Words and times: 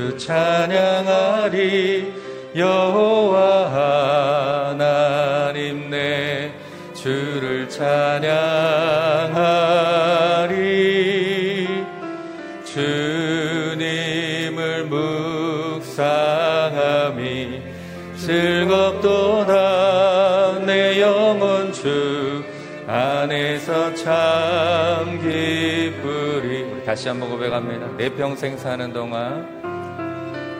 주 0.00 0.16
찬양하리 0.16 1.60
여호와 2.56 3.68
하나님 4.72 5.90
내 5.90 6.50
주를 6.94 7.68
찬양하리 7.68 8.48
주님을 12.64 13.66
묵상함이 14.86 16.40
즐겁도다. 18.16 19.50
내 20.64 21.02
영혼 21.02 21.70
주 21.74 22.42
안에서 22.86 23.94
참 23.94 25.20
기쁘리. 25.20 26.86
다시 26.86 27.08
한번 27.08 27.28
고백합니다. 27.28 27.86
내 27.98 28.08
평생 28.08 28.56
사는 28.56 28.90
동안 28.94 29.60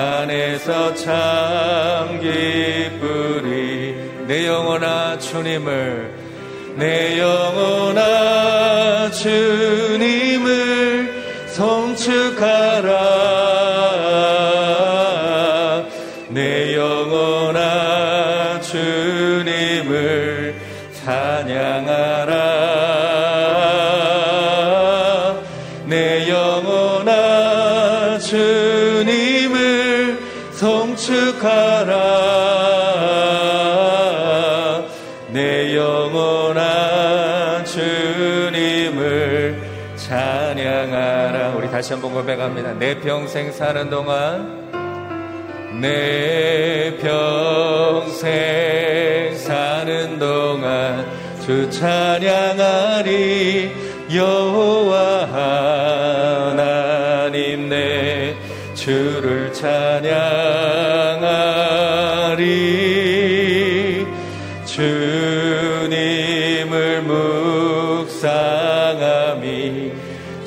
안에서 0.00 0.94
참 0.94 2.20
기쁘리. 2.20 3.94
내 4.26 4.46
영혼아 4.46 5.18
주님을 5.18 6.14
내 6.76 7.18
영혼아 7.18 9.10
주님을 9.10 10.46
성축하라 11.48 13.19
다시 41.90 41.94
한번 41.94 42.12
고백합니다. 42.12 42.74
내 42.74 43.00
평생 43.00 43.50
사는 43.50 43.90
동안 43.90 44.70
내 45.80 46.96
평생 47.00 49.36
사는 49.36 50.20
동안 50.20 51.04
주 51.44 51.68
찬양하리 51.68 53.72
여호와 54.14 55.26
하나님 56.52 57.68
내 57.68 58.36
주를 58.74 59.52
찬양하리 59.52 60.30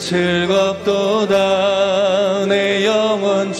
내 0.03 0.53
영혼 0.53 0.72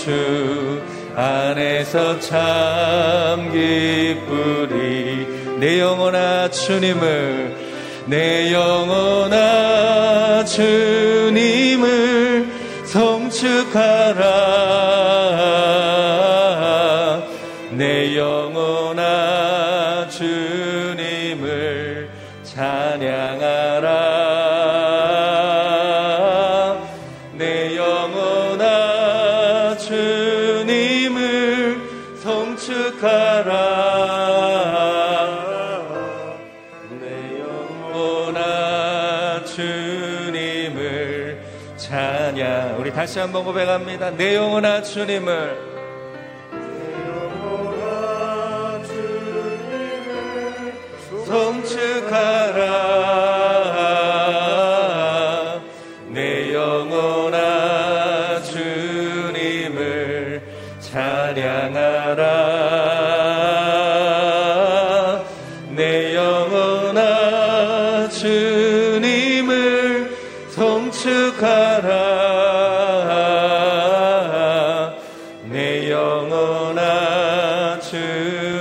주 0.04 0.82
안에서 1.16 2.20
참 2.20 3.50
기쁘리. 3.54 5.26
내 5.60 5.80
영혼아 5.80 6.50
주님을 6.50 7.56
내 8.08 8.52
영혼아 8.52 10.44
주님을 10.44 11.84
성축하라 12.84 14.43
다시 43.14 43.20
한번 43.20 43.44
고백합니다. 43.44 44.10
내 44.10 44.34
영혼아 44.34 44.82
주님을 44.82 45.63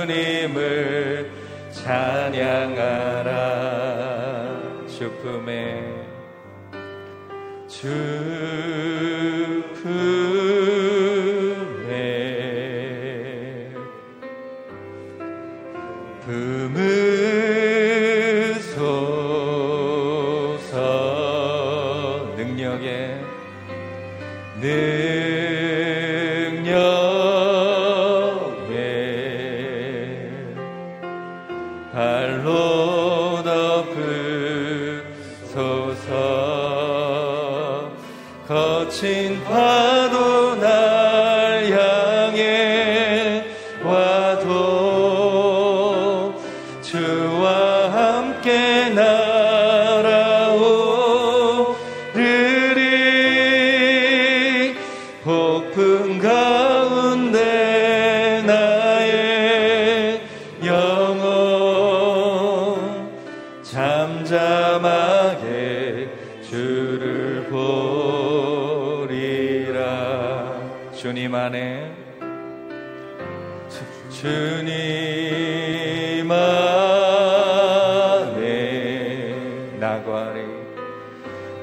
주님을 0.05 1.31
찬양하라. 1.71 3.31
주품에. 4.87 5.81
주 7.69 8.42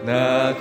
안에 0.02 0.55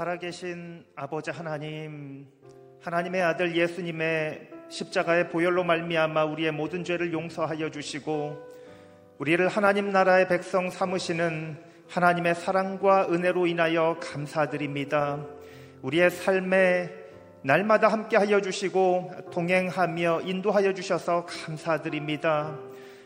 살아계신 0.00 0.84
아버지 0.96 1.30
하나님, 1.30 2.26
하나님의 2.80 3.22
아들 3.22 3.54
예수님의 3.54 4.48
십자가의 4.68 5.28
보혈로 5.28 5.62
말미암아 5.64 6.24
우리의 6.24 6.52
모든 6.52 6.84
죄를 6.84 7.12
용서하여 7.12 7.70
주시고 7.70 8.59
우리를 9.20 9.46
하나님 9.48 9.92
나라의 9.92 10.28
백성 10.28 10.70
삼으시는 10.70 11.58
하나님의 11.90 12.34
사랑과 12.34 13.06
은혜로 13.10 13.46
인하여 13.48 13.98
감사드립니다. 14.00 15.18
우리의 15.82 16.10
삶에 16.10 16.88
날마다 17.42 17.88
함께하여 17.88 18.40
주시고 18.40 19.10
동행하며 19.30 20.22
인도하여 20.22 20.72
주셔서 20.72 21.26
감사드립니다. 21.26 22.56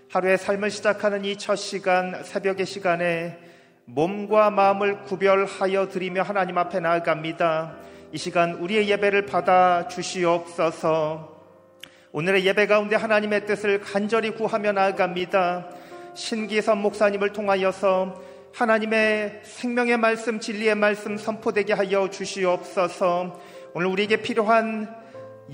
하루의 0.08 0.38
삶을 0.38 0.70
시작하는 0.70 1.24
이 1.24 1.36
첫 1.36 1.56
시간 1.56 2.22
새벽의 2.22 2.64
시간에 2.64 3.36
몸과 3.84 4.50
마음을 4.50 5.02
구별하여 5.02 5.88
드리며 5.88 6.22
하나님 6.22 6.58
앞에 6.58 6.78
나아갑니다. 6.78 7.74
이 8.12 8.18
시간 8.18 8.52
우리의 8.52 8.88
예배를 8.88 9.26
받아 9.26 9.88
주시옵소서. 9.88 11.42
오늘의 12.12 12.46
예배 12.46 12.68
가운데 12.68 12.94
하나님의 12.94 13.46
뜻을 13.46 13.80
간절히 13.80 14.30
구하며 14.30 14.70
나아갑니다. 14.70 15.82
신기선 16.14 16.78
목사님을 16.78 17.32
통하여서 17.32 18.22
하나님의 18.52 19.40
생명의 19.42 19.96
말씀, 19.96 20.38
진리의 20.38 20.76
말씀 20.76 21.16
선포되게 21.16 21.72
하여 21.72 22.08
주시옵소서. 22.08 23.40
오늘 23.74 23.88
우리에게 23.88 24.22
필요한 24.22 24.88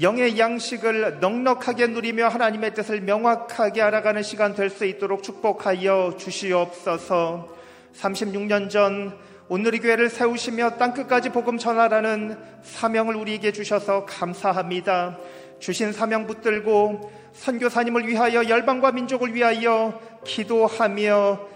영의 0.02 0.38
양식을 0.38 1.18
넉넉하게 1.20 1.88
누리며 1.88 2.28
하나님의 2.28 2.74
뜻을 2.74 3.00
명확하게 3.00 3.80
알아가는 3.82 4.22
시간 4.22 4.54
될 4.54 4.68
수 4.70 4.84
있도록 4.84 5.22
축복하여 5.22 6.16
주시옵소서. 6.18 7.48
36년 7.96 8.70
전 8.70 9.18
오늘의 9.48 9.80
교회를 9.80 10.10
세우시며 10.10 10.76
땅 10.76 10.92
끝까지 10.94 11.30
복음 11.30 11.58
전하라는 11.58 12.38
사명을 12.62 13.16
우리에게 13.16 13.50
주셔서 13.50 14.04
감사합니다. 14.04 15.18
주신 15.60 15.92
사명 15.92 16.26
붙들고 16.26 17.12
선교사님을 17.32 18.08
위하여 18.08 18.48
열방과 18.48 18.92
민족을 18.92 19.34
위하여 19.34 20.00
기도하며 20.24 21.48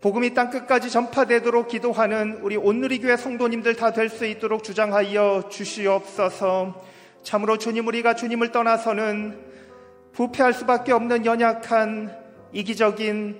복음이 0.00 0.34
땅 0.34 0.50
끝까지 0.50 0.90
전파되도록 0.90 1.68
기도하는 1.68 2.38
우리 2.42 2.56
온누리 2.56 3.00
교회 3.00 3.16
성도님들 3.16 3.76
다 3.76 3.92
될 3.92 4.08
수 4.08 4.24
있도록 4.26 4.64
주장하여 4.64 5.48
주시옵소서. 5.50 6.82
참으로 7.22 7.58
주님 7.58 7.86
우리가 7.86 8.14
주님을 8.14 8.50
떠나서는 8.50 9.38
부패할 10.12 10.54
수밖에 10.54 10.92
없는 10.92 11.26
연약한 11.26 12.16
이기적인 12.52 13.38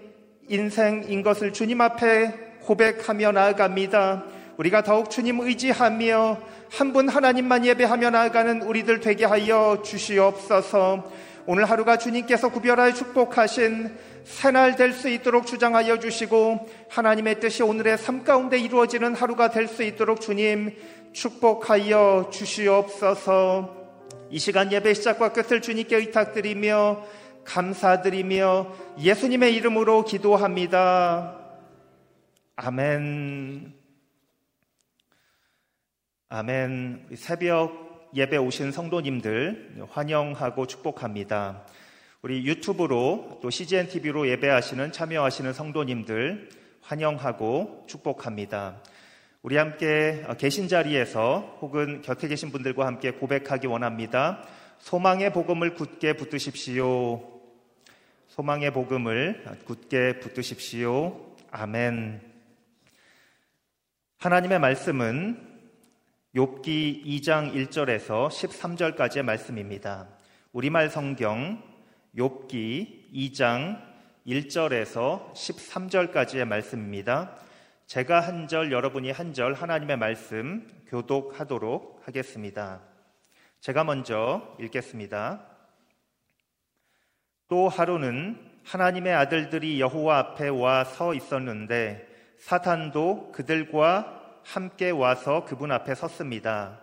인생인 0.48 1.22
것을 1.22 1.52
주님 1.52 1.80
앞에 1.80 2.58
고백하며 2.60 3.32
나아갑니다. 3.32 4.24
우리가 4.58 4.82
더욱 4.82 5.08
주님 5.10 5.40
의지하며 5.40 6.38
한 6.70 6.92
분 6.92 7.08
하나님만 7.08 7.66
예배하며 7.66 8.10
나아가는 8.10 8.62
우리들 8.62 9.00
되게 9.00 9.24
하여 9.24 9.82
주시옵소서. 9.84 11.10
오늘 11.46 11.64
하루가 11.64 11.98
주님께서 11.98 12.50
구별하여 12.50 12.94
축복하신 12.94 13.90
새날 14.24 14.76
될 14.76 14.92
수 14.92 15.08
있도록 15.08 15.46
주장하여 15.46 15.98
주시고 15.98 16.68
하나님의 16.88 17.40
뜻이 17.40 17.62
오늘의 17.62 17.98
삶 17.98 18.22
가운데 18.22 18.58
이루어지는 18.58 19.14
하루가 19.14 19.50
될 19.50 19.66
수 19.66 19.82
있도록 19.82 20.20
주님 20.20 20.76
축복하여 21.12 22.30
주시옵소서. 22.32 23.76
이 24.30 24.38
시간 24.38 24.70
예배 24.70 24.94
시작과 24.94 25.32
끝을 25.32 25.60
주님께 25.60 25.96
의탁드리며 25.96 27.02
감사드리며 27.44 28.66
예수님의 29.00 29.54
이름으로 29.56 30.04
기도합니다. 30.04 31.36
아멘. 32.54 33.79
아멘. 36.32 37.08
새벽 37.16 38.12
예배 38.14 38.36
오신 38.36 38.70
성도님들 38.70 39.88
환영하고 39.90 40.68
축복합니다. 40.68 41.66
우리 42.22 42.46
유튜브로 42.46 43.40
또 43.42 43.50
CGN 43.50 43.88
TV로 43.88 44.28
예배하시는 44.28 44.92
참여하시는 44.92 45.52
성도님들 45.52 46.48
환영하고 46.82 47.84
축복합니다. 47.88 48.80
우리 49.42 49.56
함께 49.56 50.24
계신 50.38 50.68
자리에서 50.68 51.58
혹은 51.62 52.00
곁에 52.00 52.28
계신 52.28 52.52
분들과 52.52 52.86
함께 52.86 53.10
고백하기 53.10 53.66
원합니다. 53.66 54.44
소망의 54.78 55.32
복음을 55.32 55.74
굳게 55.74 56.12
붙드십시오. 56.12 57.40
소망의 58.28 58.72
복음을 58.72 59.44
굳게 59.64 60.20
붙드십시오. 60.20 61.34
아멘. 61.50 62.20
하나님의 64.18 64.60
말씀은 64.60 65.49
욥기 66.34 67.04
2장 67.04 67.52
1절에서 67.54 68.28
13절까지의 68.28 69.22
말씀입니다. 69.24 70.06
우리말 70.52 70.88
성경 70.88 71.60
욥기 72.16 73.12
2장 73.12 73.82
1절에서 74.28 75.32
13절까지의 75.32 76.44
말씀입니다. 76.44 77.36
제가 77.88 78.20
한 78.20 78.46
절, 78.46 78.70
여러분이 78.70 79.10
한 79.10 79.34
절 79.34 79.54
하나님의 79.54 79.96
말씀 79.96 80.68
교독하도록 80.86 82.02
하겠습니다. 82.04 82.80
제가 83.60 83.82
먼저 83.82 84.56
읽겠습니다. 84.60 85.44
또 87.48 87.68
하루는 87.68 88.38
하나님의 88.62 89.12
아들들이 89.14 89.80
여호와 89.80 90.18
앞에 90.18 90.46
와 90.46 90.84
서 90.84 91.12
있었는데 91.12 92.06
사탄도 92.38 93.32
그들과 93.32 94.19
함께 94.44 94.90
와서 94.90 95.44
그분 95.44 95.72
앞에 95.72 95.94
섰습니다. 95.94 96.78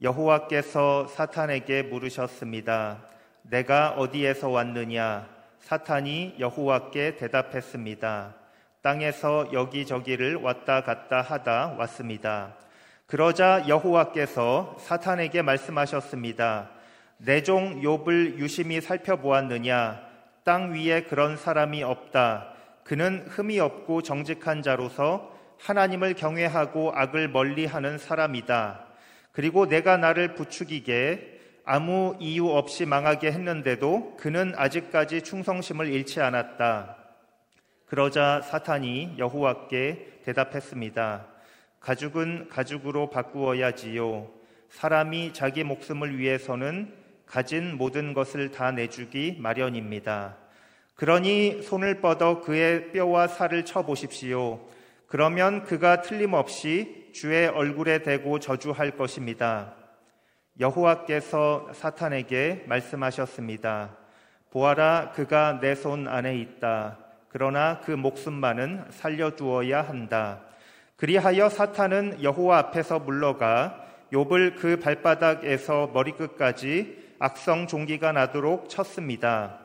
여호와께서 0.00 1.06
사탄에게 1.08 1.82
물으셨습니다. 1.84 2.98
내가 3.42 3.90
어디에서 3.90 4.48
왔느냐? 4.48 5.28
사탄이 5.60 6.36
여호와께 6.38 7.16
대답했습니다. 7.16 8.34
땅에서 8.82 9.52
여기저기를 9.52 10.36
왔다 10.36 10.82
갔다 10.82 11.20
하다 11.20 11.76
왔습니다. 11.78 12.54
그러자 13.06 13.66
여호와께서 13.68 14.76
사탄에게 14.80 15.42
말씀하셨습니다. 15.42 16.70
내 17.18 17.42
종 17.44 17.80
욥을 17.80 18.38
유심히 18.38 18.80
살펴보았느냐? 18.80 20.00
땅 20.42 20.72
위에 20.72 21.04
그런 21.04 21.36
사람이 21.36 21.84
없다. 21.84 22.48
그는 22.82 23.24
흠이 23.28 23.60
없고 23.60 24.02
정직한 24.02 24.62
자로서 24.62 25.31
하나님을 25.62 26.14
경외하고 26.14 26.90
악을 26.92 27.28
멀리하는 27.28 27.96
사람이다. 27.96 28.84
그리고 29.30 29.68
내가 29.68 29.96
나를 29.96 30.34
부추기게 30.34 31.38
아무 31.64 32.16
이유 32.18 32.48
없이 32.48 32.84
망하게 32.84 33.30
했는데도 33.30 34.16
그는 34.16 34.54
아직까지 34.56 35.22
충성심을 35.22 35.86
잃지 35.86 36.20
않았다. 36.20 36.96
그러자 37.86 38.40
사탄이 38.42 39.14
여호와께 39.18 40.22
대답했습니다. 40.24 41.26
가죽은 41.78 42.48
가죽으로 42.48 43.10
바꾸어야지요. 43.10 44.30
사람이 44.68 45.32
자기 45.32 45.62
목숨을 45.62 46.18
위해서는 46.18 46.92
가진 47.24 47.76
모든 47.76 48.14
것을 48.14 48.50
다 48.50 48.72
내주기 48.72 49.36
마련입니다. 49.38 50.36
그러니 50.96 51.62
손을 51.62 52.00
뻗어 52.00 52.40
그의 52.40 52.90
뼈와 52.90 53.28
살을 53.28 53.64
쳐 53.64 53.82
보십시오. 53.82 54.60
그러면 55.12 55.64
그가 55.64 56.00
틀림없이 56.00 57.10
주의 57.12 57.46
얼굴에 57.46 58.02
대고 58.02 58.38
저주할 58.38 58.92
것입니다. 58.92 59.74
여호와께서 60.58 61.68
사탄에게 61.74 62.64
말씀하셨습니다. 62.66 63.94
보아라, 64.48 65.10
그가 65.14 65.60
내 65.60 65.74
손 65.74 66.08
안에 66.08 66.38
있다. 66.38 66.96
그러나 67.28 67.80
그 67.80 67.90
목숨만은 67.90 68.86
살려두어야 68.88 69.82
한다. 69.82 70.40
그리하여 70.96 71.50
사탄은 71.50 72.22
여호와 72.22 72.56
앞에서 72.56 72.98
물러가 73.00 73.84
욥을 74.14 74.56
그 74.56 74.80
발바닥에서 74.80 75.90
머리끝까지 75.92 77.16
악성 77.18 77.66
종기가 77.66 78.12
나도록 78.12 78.70
쳤습니다. 78.70 79.58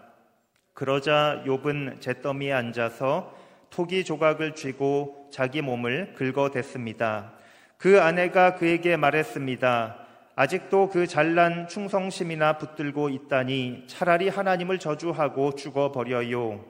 그러자 0.74 1.44
욥은 1.46 2.02
잿더미에 2.02 2.52
앉아서 2.52 3.37
토기 3.78 4.04
조각을 4.04 4.56
쥐고 4.56 5.30
자기 5.32 5.62
몸을 5.62 6.16
긁어댔습니다. 6.16 7.34
그 7.78 8.02
아내가 8.02 8.56
그에게 8.56 8.98
말했습니다. 8.98 9.98
아직도 10.36 10.90
그 10.90 11.06
잘난 11.06 11.68
충성심이나 11.68 12.58
붙들고 12.58 13.10
있다니 13.10 13.84
차라리 13.86 14.30
하나님을 14.30 14.80
저주하고 14.80 15.54
죽어버려요. 15.54 16.66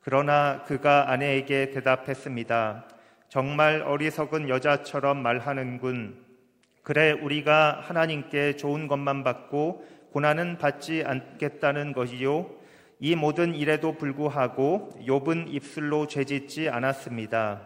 그러나 0.00 0.62
그가 0.62 1.10
아내에게 1.10 1.68
대답했습니다. 1.68 2.86
정말 3.28 3.82
어리석은 3.82 4.48
여자처럼 4.48 5.22
말하는군. 5.22 6.16
그래, 6.82 7.12
우리가 7.12 7.80
하나님께 7.82 8.56
좋은 8.56 8.88
것만 8.88 9.22
받고 9.22 9.86
고난은 10.12 10.56
받지 10.56 11.04
않겠다는 11.04 11.92
것이요. 11.92 12.61
이 13.04 13.16
모든 13.16 13.56
일에도 13.56 13.94
불구하고 13.94 14.90
욥은 15.08 15.46
입술로 15.48 16.06
죄짓지 16.06 16.68
않았습니다. 16.68 17.62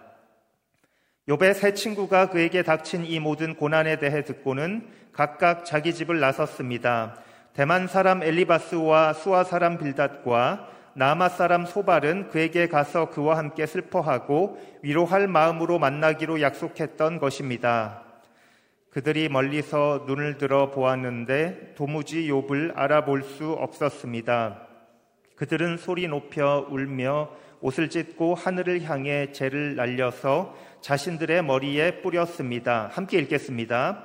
욥의 1.29 1.53
세 1.53 1.75
친구가 1.75 2.31
그에게 2.31 2.63
닥친 2.63 3.05
이 3.05 3.21
모든 3.21 3.55
고난에 3.55 3.99
대해 3.99 4.25
듣고는 4.25 4.89
각각 5.13 5.67
자기 5.67 5.93
집을 5.93 6.21
나섰습니다. 6.21 7.19
대만 7.53 7.87
사람 7.87 8.23
엘리바스와 8.23 9.13
수아 9.13 9.45
사람 9.45 9.77
빌닷과 9.77 10.71
나마 10.95 11.29
사람 11.29 11.67
소발은 11.67 12.29
그에게 12.29 12.67
가서 12.67 13.11
그와 13.11 13.37
함께 13.37 13.67
슬퍼하고 13.67 14.59
위로할 14.81 15.29
마음으로 15.29 15.79
만나기로 15.79 16.41
약속했던 16.41 17.19
것입니다. 17.19 18.05
그들이 18.89 19.29
멀리서 19.29 20.05
눈을 20.07 20.39
들어 20.39 20.71
보았는데 20.71 21.75
도무지 21.77 22.27
욥을 22.27 22.73
알아볼 22.75 23.23
수 23.23 23.53
없었습니다. 23.53 24.66
그들은 25.37 25.77
소리 25.77 26.09
높여 26.09 26.67
울며 26.69 27.31
옷을 27.61 27.89
찢고 27.89 28.35
하늘을 28.35 28.83
향해 28.83 29.33
재를 29.33 29.77
날려서 29.77 30.57
자신들의 30.81 31.43
머리에 31.45 32.01
뿌렸습니다. 32.03 32.91
함께 32.93 33.19
읽겠습니다. 33.19 34.05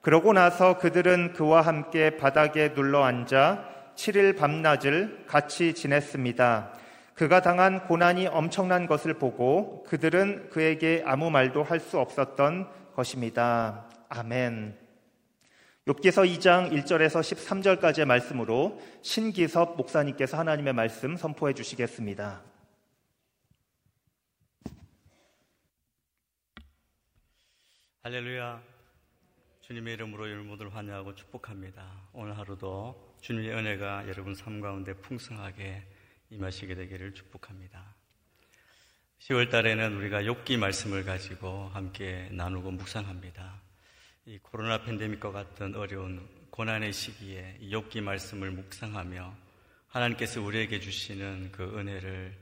그러고 0.00 0.32
나서 0.32 0.78
그들은 0.78 1.32
그와 1.32 1.60
함께 1.62 2.16
바닥에 2.16 2.74
눌러 2.74 3.04
앉아 3.04 3.68
7일 3.94 4.36
밤낮을 4.36 5.24
같이 5.26 5.74
지냈습니다. 5.74 6.72
그가 7.14 7.42
당한 7.42 7.84
고난이 7.86 8.26
엄청난 8.26 8.86
것을 8.86 9.14
보고 9.14 9.84
그들은 9.84 10.48
그에게 10.50 11.02
아무 11.06 11.30
말도 11.30 11.62
할 11.62 11.78
수 11.78 11.98
없었던 11.98 12.68
것입니다. 12.96 13.84
아멘. 14.08 14.81
욥기서 15.86 16.38
2장 16.38 16.70
1절에서 16.70 17.20
13절까지의 17.20 18.04
말씀으로 18.04 18.80
신기섭 19.02 19.76
목사님께서 19.76 20.38
하나님의 20.38 20.74
말씀 20.74 21.16
선포해 21.16 21.54
주시겠습니다. 21.54 22.40
할렐루야. 28.04 28.62
주님의 29.62 29.94
이름으로 29.94 30.30
여러분들 30.30 30.72
환영하고 30.72 31.16
축복합니다. 31.16 31.84
오늘 32.12 32.38
하루도 32.38 33.16
주님의 33.20 33.50
은혜가 33.50 34.06
여러분 34.06 34.36
삶 34.36 34.60
가운데 34.60 34.94
풍성하게 34.94 35.82
임하시게 36.30 36.76
되기를 36.76 37.12
축복합니다. 37.14 37.96
10월 39.18 39.50
달에는 39.50 39.96
우리가 39.96 40.22
욥기 40.22 40.58
말씀을 40.58 41.04
가지고 41.04 41.70
함께 41.72 42.28
나누고 42.30 42.70
묵상합니다. 42.70 43.71
이 44.24 44.38
코로나 44.38 44.80
팬데믹과 44.80 45.32
같은 45.32 45.74
어려운 45.74 46.28
고난의 46.50 46.92
시기에 46.92 47.56
이 47.58 47.70
욥기 47.70 48.02
말씀을 48.02 48.52
묵상하며 48.52 49.34
하나님께서 49.88 50.40
우리에게 50.40 50.78
주시는 50.78 51.50
그 51.50 51.64
은혜를 51.76 52.32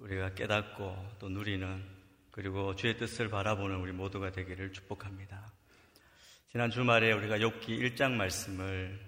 우리가 0.00 0.34
깨닫고 0.34 1.16
또 1.18 1.30
누리는 1.30 1.82
그리고 2.30 2.76
주의 2.76 2.98
뜻을 2.98 3.30
바라보는 3.30 3.76
우리 3.76 3.92
모두가 3.92 4.32
되기를 4.32 4.74
축복합니다. 4.74 5.50
지난 6.52 6.70
주말에 6.70 7.12
우리가 7.12 7.38
욥기 7.38 7.68
1장 7.68 8.12
말씀을 8.12 9.00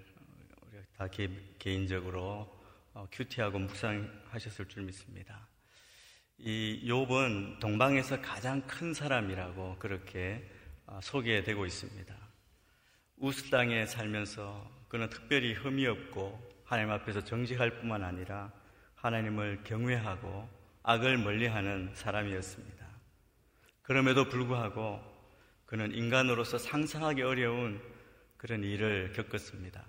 우리가 0.68 0.84
다 0.96 1.08
개, 1.08 1.28
인적으로 1.70 2.50
어, 2.94 3.06
큐티하고 3.12 3.58
묵상하셨을 3.58 4.68
줄 4.68 4.84
믿습니다. 4.84 5.46
이 6.38 6.80
욥은 6.88 7.60
동방에서 7.60 8.22
가장 8.22 8.66
큰 8.66 8.94
사람이라고 8.94 9.76
그렇게 9.78 10.42
어, 10.52 10.55
소개되고 11.00 11.66
있습니다. 11.66 12.14
우스 13.18 13.50
땅에 13.50 13.86
살면서 13.86 14.70
그는 14.88 15.08
특별히 15.08 15.52
흠이 15.52 15.86
없고 15.86 16.38
하나님 16.64 16.90
앞에서 16.92 17.22
정직할 17.24 17.78
뿐만 17.78 18.04
아니라 18.04 18.52
하나님을 18.96 19.64
경외하고 19.64 20.48
악을 20.82 21.18
멀리하는 21.18 21.90
사람이었습니다. 21.94 22.86
그럼에도 23.82 24.28
불구하고 24.28 25.00
그는 25.64 25.92
인간으로서 25.92 26.58
상상하기 26.58 27.22
어려운 27.22 27.80
그런 28.36 28.62
일을 28.62 29.12
겪었습니다. 29.12 29.84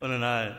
어느 0.00 0.14
날 0.14 0.56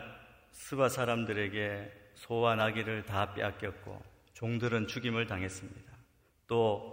스바 0.52 0.88
사람들에게 0.88 2.12
소와 2.14 2.54
나귀를 2.54 3.04
다 3.04 3.34
빼앗겼고 3.34 4.02
종들은 4.34 4.86
죽임을 4.86 5.26
당했습니다. 5.26 5.92
또 6.46 6.91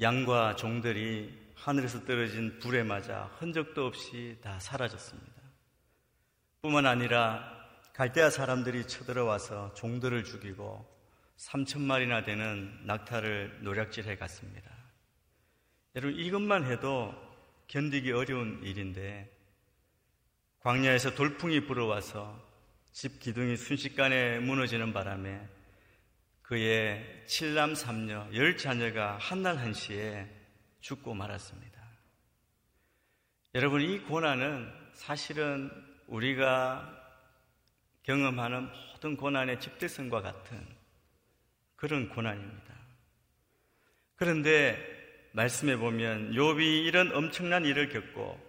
양과 0.00 0.56
종들이 0.56 1.32
하늘에서 1.54 2.04
떨어진 2.04 2.58
불에 2.58 2.82
맞아 2.82 3.30
흔적도 3.38 3.86
없이 3.86 4.38
다 4.42 4.58
사라졌습니다. 4.60 5.32
뿐만 6.60 6.84
아니라 6.86 7.56
갈대아 7.94 8.28
사람들이 8.28 8.86
쳐들어와서 8.86 9.72
종들을 9.74 10.24
죽이고 10.24 10.86
3천 11.38 11.80
마리나 11.80 12.24
되는 12.24 12.78
낙타를 12.84 13.60
노략질해 13.62 14.16
갔습니다. 14.16 14.70
여러분 15.94 16.18
이것만 16.18 16.70
해도 16.70 17.14
견디기 17.68 18.12
어려운 18.12 18.62
일인데 18.62 19.30
광야에서 20.60 21.14
돌풍이 21.14 21.66
불어와서 21.66 22.38
집 22.92 23.18
기둥이 23.18 23.56
순식간에 23.56 24.40
무너지는 24.40 24.92
바람에 24.92 25.55
그의 26.46 27.24
칠남 27.26 27.74
삼녀 27.74 28.28
열 28.34 28.56
자녀가 28.56 29.18
한날 29.18 29.56
한시에 29.56 30.28
죽고 30.80 31.12
말았습니다. 31.14 31.82
여러분 33.56 33.82
이 33.82 33.98
고난은 34.00 34.72
사실은 34.92 35.70
우리가 36.06 36.88
경험하는 38.04 38.68
모든 38.92 39.16
고난의 39.16 39.58
집대성과 39.58 40.22
같은 40.22 40.64
그런 41.74 42.08
고난입니다. 42.08 42.74
그런데 44.14 44.78
말씀해 45.32 45.78
보면 45.78 46.30
욥이 46.30 46.86
이런 46.86 47.12
엄청난 47.12 47.64
일을 47.64 47.88
겪고 47.88 48.40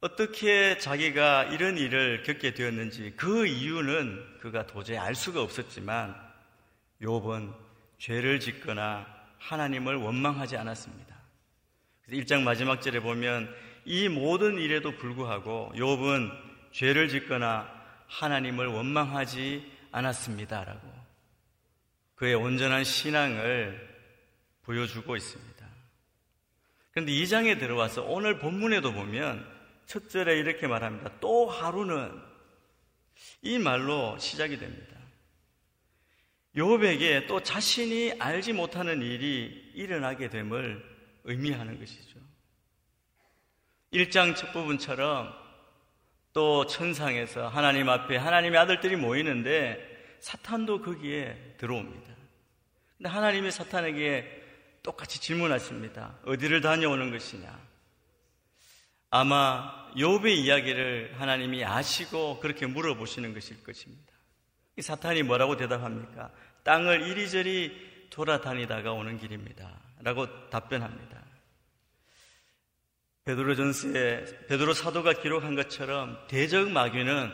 어떻게 0.00 0.76
자기가 0.76 1.44
이런 1.44 1.78
일을 1.78 2.22
겪게 2.22 2.52
되었는지 2.52 3.14
그 3.16 3.46
이유는 3.46 4.40
그가 4.40 4.66
도저히 4.66 4.98
알 4.98 5.14
수가 5.14 5.40
없었지만 5.40 6.31
욥은 7.02 7.54
죄를 7.98 8.40
짓거나 8.40 9.06
하나님을 9.38 9.96
원망하지 9.96 10.56
않았습니다. 10.56 11.16
그래서 12.04 12.22
1장 12.22 12.42
마지막 12.42 12.80
절에 12.80 13.00
보면 13.00 13.52
이 13.84 14.08
모든 14.08 14.58
일에도 14.58 14.96
불구하고 14.96 15.72
욥은 15.74 16.30
죄를 16.72 17.08
짓거나 17.08 17.68
하나님을 18.06 18.66
원망하지 18.66 19.70
않았습니다라고 19.90 21.02
그의 22.14 22.34
온전한 22.34 22.84
신앙을 22.84 23.90
보여주고 24.62 25.16
있습니다. 25.16 25.66
그런데 26.92 27.12
이 27.12 27.26
장에 27.26 27.58
들어와서 27.58 28.02
오늘 28.02 28.38
본문에도 28.38 28.92
보면 28.92 29.44
첫 29.86 30.08
절에 30.08 30.38
이렇게 30.38 30.66
말합니다. 30.66 31.10
또 31.20 31.48
하루는 31.48 32.20
이 33.42 33.58
말로 33.58 34.16
시작이 34.18 34.58
됩니다. 34.58 34.91
요백에 36.56 37.26
또 37.26 37.42
자신이 37.42 38.14
알지 38.18 38.52
못하는 38.52 39.00
일이 39.00 39.70
일어나게 39.74 40.28
됨을 40.28 40.84
의미하는 41.24 41.78
것이죠. 41.78 42.18
1장 43.92 44.36
첫 44.36 44.52
부분처럼 44.52 45.32
또 46.32 46.66
천상에서 46.66 47.48
하나님 47.48 47.88
앞에 47.88 48.16
하나님의 48.16 48.58
아들들이 48.58 48.96
모이는데 48.96 49.78
사탄도 50.20 50.82
거기에 50.82 51.54
들어옵니다. 51.58 52.12
근데 52.96 53.08
하나님이 53.08 53.50
사탄에게 53.50 54.40
똑같이 54.82 55.20
질문하십니다. 55.20 56.18
어디를 56.24 56.60
다녀오는 56.60 57.10
것이냐? 57.10 57.60
아마 59.10 59.90
욥의 59.94 60.36
이야기를 60.38 61.16
하나님이 61.18 61.64
아시고 61.64 62.40
그렇게 62.40 62.66
물어보시는 62.66 63.34
것일 63.34 63.62
것입니다. 63.62 64.11
이 64.76 64.82
사탄이 64.82 65.22
뭐라고 65.22 65.56
대답합니까? 65.56 66.30
땅을 66.64 67.02
이리저리 67.08 68.08
돌아다니다가 68.10 68.92
오는 68.92 69.18
길입니다. 69.18 69.70
라고 70.00 70.26
답변합니다. 70.50 71.22
베드로 73.24 73.54
전서에 73.54 74.24
베드로 74.48 74.74
사도가 74.74 75.12
기록한 75.14 75.54
것처럼 75.54 76.18
대적 76.28 76.70
마귀는 76.70 77.30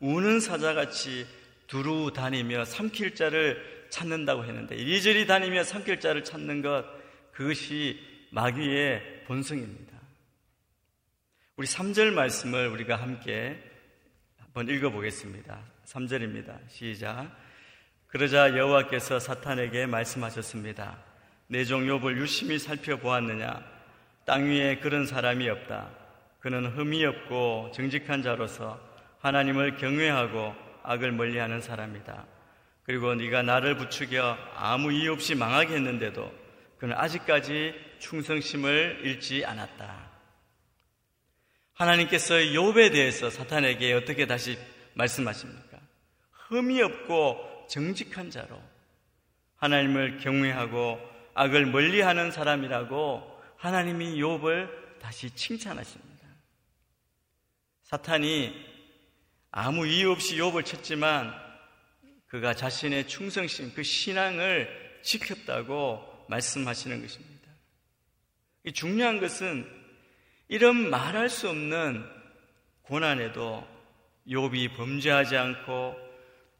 우는 0.00 0.40
사자같이 0.40 1.26
두루 1.66 2.12
다니며 2.12 2.64
삼킬 2.64 3.14
자를 3.14 3.86
찾는다고 3.90 4.44
했는데 4.44 4.76
이리저리 4.76 5.26
다니며 5.26 5.64
삼킬 5.64 6.00
자를 6.00 6.22
찾는 6.24 6.62
것 6.62 6.84
그것이 7.32 8.00
마귀의 8.30 9.24
본성입니다. 9.26 9.94
우리 11.56 11.66
3절 11.66 12.12
말씀을 12.12 12.68
우리가 12.68 12.96
함께 12.96 13.58
한번 14.38 14.68
읽어보겠습니다. 14.68 15.73
3절입니다. 15.94 16.58
시작. 16.68 17.30
그러자 18.08 18.56
여호와께서 18.56 19.20
사탄에게 19.20 19.86
말씀하셨습니다. 19.86 20.98
내종 21.46 21.82
욥을 21.86 22.16
유심히 22.18 22.58
살펴보았느냐? 22.58 23.62
땅 24.24 24.46
위에 24.46 24.78
그런 24.80 25.06
사람이 25.06 25.48
없다. 25.48 25.90
그는 26.40 26.66
흠이 26.66 27.04
없고 27.04 27.70
정직한 27.74 28.22
자로서 28.22 28.80
하나님을 29.20 29.76
경외하고 29.76 30.54
악을 30.82 31.12
멀리하는 31.12 31.60
사람이다. 31.60 32.26
그리고 32.82 33.14
네가 33.14 33.42
나를 33.42 33.76
부추겨 33.76 34.36
아무 34.56 34.92
이유 34.92 35.12
없이 35.12 35.34
망하게 35.34 35.74
했는데도 35.74 36.30
그는 36.78 36.96
아직까지 36.96 37.74
충성심을 38.00 39.00
잃지 39.04 39.44
않았다. 39.46 40.10
하나님께서 41.74 42.34
욥에 42.34 42.92
대해서 42.92 43.30
사탄에게 43.30 43.94
어떻게 43.94 44.26
다시 44.26 44.58
말씀하십니까? 44.94 45.73
흠이 46.54 46.80
없고 46.82 47.66
정직한 47.68 48.30
자로 48.30 48.60
하나님을 49.56 50.18
경외하고 50.18 51.00
악을 51.34 51.66
멀리하는 51.66 52.30
사람이라고 52.30 53.40
하나님이 53.56 54.16
욥을 54.20 55.00
다시 55.00 55.30
칭찬하십니다. 55.30 56.28
사탄이 57.82 58.54
아무 59.50 59.86
이유 59.86 60.12
없이 60.12 60.36
욥을 60.36 60.64
쳤지만 60.64 61.34
그가 62.26 62.54
자신의 62.54 63.08
충성심, 63.08 63.74
그 63.74 63.82
신앙을 63.82 65.00
지켰다고 65.02 66.26
말씀하시는 66.28 67.00
것입니다. 67.00 67.34
중요한 68.72 69.20
것은 69.20 69.68
이런 70.48 70.88
말할 70.88 71.28
수 71.28 71.48
없는 71.48 72.04
고난에도 72.82 73.66
욥이 74.28 74.76
범죄하지 74.76 75.36
않고 75.36 76.03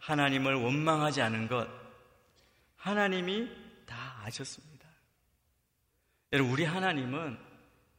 하나님을 0.04 0.54
원망하지 0.54 1.22
않은 1.22 1.48
것 1.48 1.66
하나님이 2.76 3.48
다 3.86 4.20
아셨습니다. 4.24 4.86
여러분, 6.32 6.52
우리 6.52 6.64
하나님은 6.64 7.38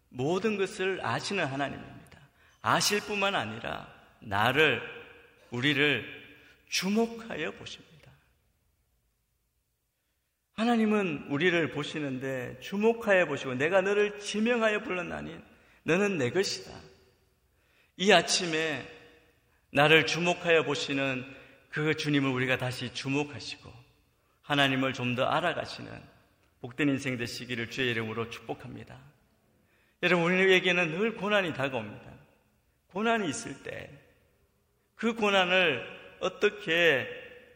모든 0.10 0.58
것을 0.58 1.04
아시는 1.04 1.46
하나님입니다. 1.46 2.20
아실 2.62 3.00
뿐만 3.02 3.34
아니라 3.34 3.92
나를, 4.20 4.82
우리를 5.50 6.06
주목하여 6.70 7.52
보십니다. 7.52 8.12
하나님은 10.54 11.28
우리를 11.30 11.72
보시는데 11.72 12.60
주목하여 12.62 13.26
보시고 13.26 13.56
내가 13.56 13.82
너를 13.82 14.20
지명하여 14.20 14.84
불렀나니 14.84 15.38
너는 15.84 16.18
내 16.18 16.30
것이다. 16.30 16.72
이 17.98 18.12
아침에 18.12 18.88
나를 19.72 20.06
주목하여 20.06 20.64
보시는 20.64 21.45
그 21.76 21.94
주님을 21.94 22.30
우리가 22.32 22.58
다시 22.58 22.94
주목하시고 22.94 23.70
하나님을 24.44 24.94
좀 24.94 25.14
더 25.16 25.26
알아가시는 25.26 25.92
복된 26.62 26.88
인생 26.88 27.18
되시기를 27.18 27.70
주의 27.70 27.92
이름으로 27.92 28.30
축복합니다. 28.30 28.98
여러분, 30.02 30.32
우리에게는 30.32 30.98
늘 30.98 31.16
고난이 31.16 31.54
다가옵니다. 31.54 32.14
고난이 32.88 33.28
있을 33.28 33.62
때 33.64 33.92
그 34.96 35.16
고난을 35.16 36.18
어떻게 36.22 37.10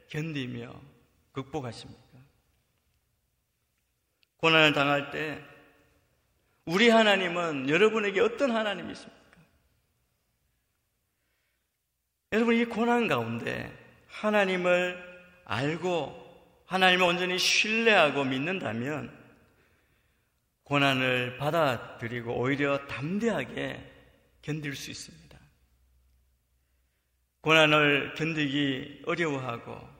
견디며 0.09 0.69
극복하십니까? 1.31 2.19
고난을 4.35 4.73
당할 4.73 5.11
때 5.11 5.41
우리 6.65 6.89
하나님은 6.89 7.69
여러분에게 7.69 8.19
어떤 8.19 8.51
하나님이십니까? 8.51 9.37
여러분, 12.33 12.55
이 12.55 12.65
고난 12.65 13.07
가운데 13.07 13.88
하나님을 14.09 15.09
알고 15.45 16.29
하나님을 16.65 17.05
온전히 17.05 17.39
신뢰하고 17.39 18.23
믿는다면 18.23 19.17
고난을 20.63 21.37
받아들이고 21.37 22.31
오히려 22.33 22.85
담대하게 22.85 23.83
견딜 24.43 24.75
수 24.75 24.91
있습니다. 24.91 25.37
고난을 27.41 28.13
견디기 28.15 29.03
어려워하고 29.07 29.99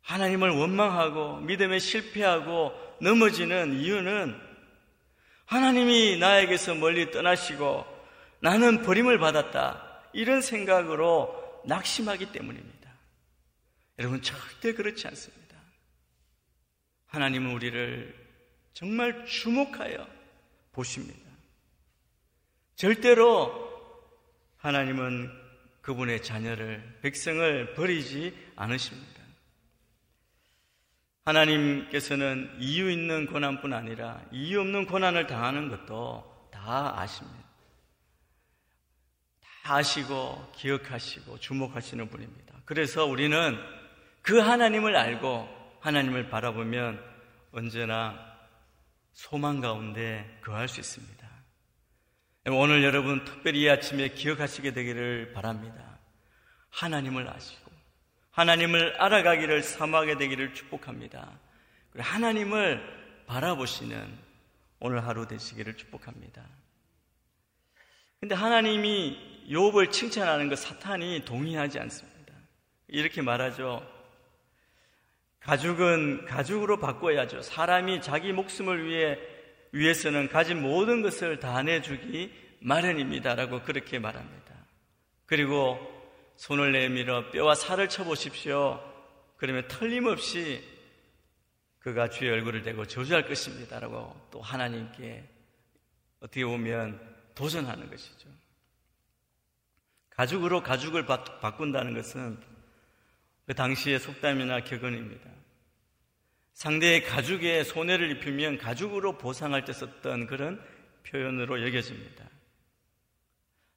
하나님을 0.00 0.50
원망하고 0.50 1.40
믿음에 1.40 1.78
실패하고 1.78 2.72
넘어지는 3.00 3.74
이유는 3.74 4.34
하나님이 5.46 6.18
나에게서 6.18 6.74
멀리 6.74 7.10
떠나시고 7.10 7.84
나는 8.40 8.82
버림을 8.82 9.18
받았다. 9.18 10.00
이런 10.12 10.40
생각으로 10.40 11.43
낙심하기 11.66 12.32
때문입니다. 12.32 12.90
여러분 13.98 14.22
절대 14.22 14.72
그렇지 14.72 15.06
않습니다. 15.08 15.56
하나님은 17.06 17.52
우리를 17.52 18.24
정말 18.72 19.24
주목하여 19.24 20.06
보십니다. 20.72 21.30
절대로 22.74 23.72
하나님은 24.56 25.30
그분의 25.80 26.22
자녀를, 26.22 26.98
백성을 27.02 27.74
버리지 27.74 28.34
않으십니다. 28.56 29.22
하나님께서는 31.24 32.56
이유 32.58 32.90
있는 32.90 33.26
고난뿐 33.26 33.72
아니라 33.72 34.22
이유 34.32 34.60
없는 34.60 34.86
고난을 34.86 35.26
당하는 35.26 35.68
것도 35.68 36.48
다 36.50 36.98
아십니다. 36.98 37.43
다 39.64 39.76
아시고 39.76 40.52
기억하시고 40.56 41.38
주목하시는 41.38 42.10
분입니다. 42.10 42.54
그래서 42.66 43.06
우리는 43.06 43.58
그 44.20 44.38
하나님을 44.38 44.94
알고 44.94 45.48
하나님을 45.80 46.28
바라보면 46.28 47.02
언제나 47.50 48.14
소망 49.14 49.62
가운데 49.62 50.38
거할 50.44 50.68
수 50.68 50.80
있습니다. 50.80 51.26
오늘 52.50 52.84
여러분 52.84 53.24
특별히 53.24 53.62
이 53.62 53.70
아침에 53.70 54.08
기억하시게 54.08 54.74
되기를 54.74 55.32
바랍니다. 55.32 55.98
하나님을 56.68 57.26
아시고 57.30 57.72
하나님을 58.32 59.00
알아가기를 59.00 59.62
사모하게 59.62 60.18
되기를 60.18 60.52
축복합니다. 60.52 61.40
하나님을 61.96 63.24
바라보시는 63.26 64.18
오늘 64.80 65.06
하루 65.06 65.26
되시기를 65.26 65.78
축복합니다. 65.78 66.44
근데 68.20 68.34
하나님이 68.34 69.33
욥을 69.48 69.90
칭찬하는 69.90 70.48
것 70.48 70.58
사탄이 70.58 71.24
동의하지 71.24 71.78
않습니다. 71.78 72.34
이렇게 72.88 73.22
말하죠. 73.22 73.86
가죽은 75.40 76.24
가죽으로 76.24 76.78
바꿔야죠. 76.78 77.42
사람이 77.42 78.00
자기 78.00 78.32
목숨을 78.32 78.86
위해 78.86 79.18
위해서는 79.72 80.28
가진 80.28 80.62
모든 80.62 81.02
것을 81.02 81.40
다 81.40 81.62
내주기 81.62 82.32
마련입니다라고 82.60 83.62
그렇게 83.62 83.98
말합니다. 83.98 84.54
그리고 85.26 85.78
손을 86.36 86.72
내밀어 86.72 87.30
뼈와 87.30 87.54
살을 87.54 87.88
쳐보십시오. 87.88 88.80
그러면 89.36 89.66
틀림없이 89.68 90.62
그가 91.80 92.08
주의 92.08 92.30
얼굴을 92.30 92.62
대고 92.62 92.86
저주할 92.86 93.26
것입니다라고 93.26 94.28
또 94.30 94.40
하나님께 94.40 95.28
어떻게 96.20 96.44
보면 96.44 96.98
도전하는 97.34 97.90
것이죠. 97.90 98.30
가죽으로 100.16 100.62
가죽을 100.62 101.06
바 101.06 101.56
꾼다는 101.56 101.94
것은 101.94 102.38
그 103.46 103.54
당시의 103.54 103.98
속담이나 103.98 104.64
격언입니다. 104.64 105.30
상대의 106.54 107.02
가죽에 107.02 107.64
손해를 107.64 108.12
입히면 108.12 108.58
가죽으로 108.58 109.18
보상할 109.18 109.64
때 109.64 109.72
썼던 109.72 110.26
그런 110.26 110.64
표현으로 111.06 111.62
여겨집니다. 111.66 112.24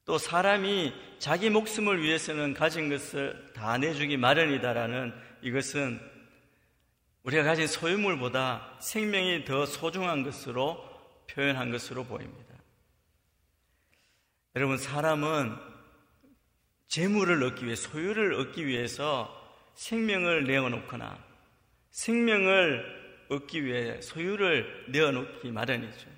또 0.04 0.16
사람이 0.16 0.94
자기 1.18 1.50
목숨을 1.50 2.02
위해서는 2.02 2.54
가진 2.54 2.88
것을 2.88 3.52
다 3.54 3.76
내주기 3.76 4.16
마련이다라는 4.16 5.12
이것은 5.42 6.00
우리가 7.24 7.42
가진 7.42 7.66
소유물보다 7.66 8.78
생명이 8.80 9.44
더 9.44 9.66
소중한 9.66 10.22
것으로 10.22 10.82
표현한 11.28 11.70
것으로 11.70 12.04
보입니다. 12.04 12.54
여러분, 14.56 14.78
사람은 14.78 15.58
재물을 16.88 17.42
얻기 17.44 17.66
위해, 17.66 17.74
소유를 17.76 18.34
얻기 18.34 18.66
위해서 18.66 19.34
생명을 19.74 20.44
내어놓거나 20.44 21.18
생명을 21.90 23.26
얻기 23.28 23.64
위해 23.64 24.00
소유를 24.00 24.86
내어놓기 24.88 25.50
마련이죠. 25.50 26.08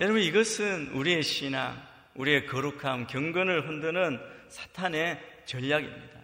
여러분, 0.00 0.20
이것은 0.20 0.88
우리의 0.92 1.22
신앙, 1.22 1.82
우리의 2.14 2.46
거룩함, 2.46 3.06
경건을 3.06 3.66
흔드는 3.66 4.20
사탄의 4.48 5.18
전략입니다. 5.46 6.20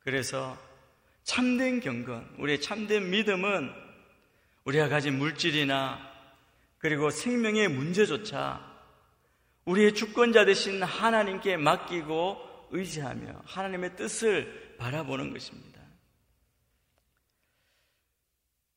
그래서 0.00 0.58
참된 1.22 1.80
경건, 1.80 2.34
우리의 2.38 2.60
참된 2.60 3.10
믿음은 3.10 3.72
우리가 4.64 4.88
가진 4.88 5.18
물질이나 5.18 6.10
그리고 6.78 7.10
생명의 7.10 7.68
문제조차 7.68 8.69
우리의 9.64 9.94
주권자 9.94 10.44
되신 10.44 10.82
하나님께 10.82 11.56
맡기고 11.56 12.68
의지하며 12.70 13.42
하나님의 13.44 13.96
뜻을 13.96 14.76
바라보는 14.78 15.32
것입니다. 15.32 15.80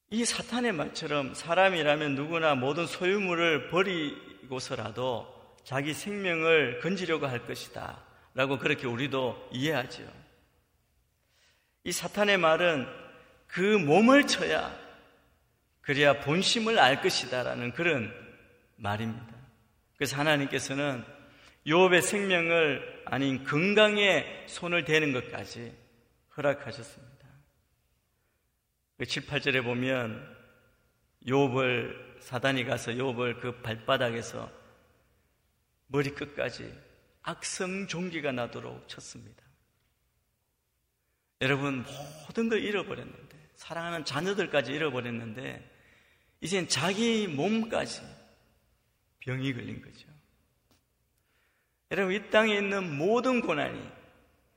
이 0.10 0.26
사탄의 0.26 0.74
말처럼 0.74 1.34
사람이라면 1.34 2.16
누구나 2.16 2.54
모든 2.54 2.86
소유물을 2.86 3.70
버리고서라도 3.70 5.34
자기 5.64 5.94
생명을 5.94 6.82
건지려고 6.82 7.26
할 7.26 7.48
것이다. 7.48 8.04
라고 8.36 8.60
그렇게 8.60 8.86
우리도 8.88 9.50
이해하죠. 9.52 10.04
이 11.84 11.92
사탄의 11.92 12.38
말은 12.38 12.88
그 13.48 13.60
몸을 13.60 14.28
쳐야 14.28 14.76
그래야 15.82 16.20
본심을 16.22 16.80
알 16.80 17.02
것이다라는 17.02 17.74
그런 17.74 18.14
말입니다. 18.76 19.33
그래서 20.04 20.18
하나님께서는 20.18 21.02
요업의 21.66 22.02
생명을 22.02 23.04
아닌 23.06 23.46
건강에 23.46 24.44
손을 24.48 24.84
대는 24.84 25.14
것까지 25.14 25.74
허락하셨습니다. 26.36 27.26
7, 29.08 29.26
그 29.26 29.32
8절에 29.32 29.64
보면 29.64 30.36
요업을 31.30 32.18
사단이 32.20 32.66
가서 32.66 32.98
요업을 32.98 33.40
그 33.40 33.62
발바닥에서 33.62 34.52
머리끝까지 35.88 36.78
악성 37.22 37.88
종기가 37.88 38.34
나도록 38.34 38.90
쳤습니다. 38.90 39.42
여러분 41.40 41.86
모든 42.28 42.50
걸 42.50 42.62
잃어버렸는데 42.62 43.38
사랑하는 43.56 44.04
자녀들까지 44.04 44.74
잃어버렸는데 44.74 45.72
이젠 46.42 46.68
자기 46.68 47.26
몸까지 47.28 48.13
병이 49.24 49.54
걸린 49.54 49.82
거죠. 49.82 50.08
여러분 51.92 52.14
이 52.14 52.30
땅에 52.30 52.56
있는 52.56 52.98
모든 52.98 53.42
고난이 53.42 53.90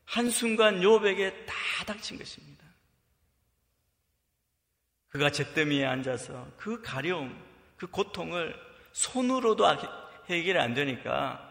한순간 0.04 0.82
요백에 0.82 1.44
다 1.46 1.54
닥친 1.86 2.18
것입니다. 2.18 2.64
그가 5.08 5.30
잿더미에 5.30 5.84
앉아서 5.84 6.50
그 6.56 6.82
가려움, 6.82 7.40
그 7.76 7.86
고통을 7.86 8.58
손으로도 8.92 9.64
해결이 10.28 10.58
안 10.58 10.74
되니까 10.74 11.42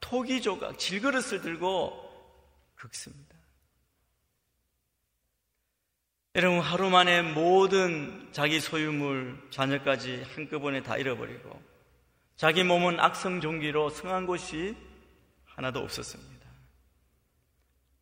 토기 0.00 0.42
조각, 0.42 0.78
질그릇을 0.78 1.42
들고 1.42 2.02
긁습니다. 2.74 3.36
여러분, 6.34 6.60
하루 6.60 6.90
만에 6.90 7.22
모든 7.22 8.28
자기 8.32 8.60
소유물, 8.60 9.48
자녀까지 9.50 10.22
한꺼번에 10.34 10.82
다 10.82 10.98
잃어버리고 10.98 11.65
자기 12.36 12.64
몸은 12.64 13.00
악성 13.00 13.40
종기로 13.40 13.88
성한 13.88 14.26
곳이 14.26 14.76
하나도 15.46 15.80
없었습니다. 15.80 16.46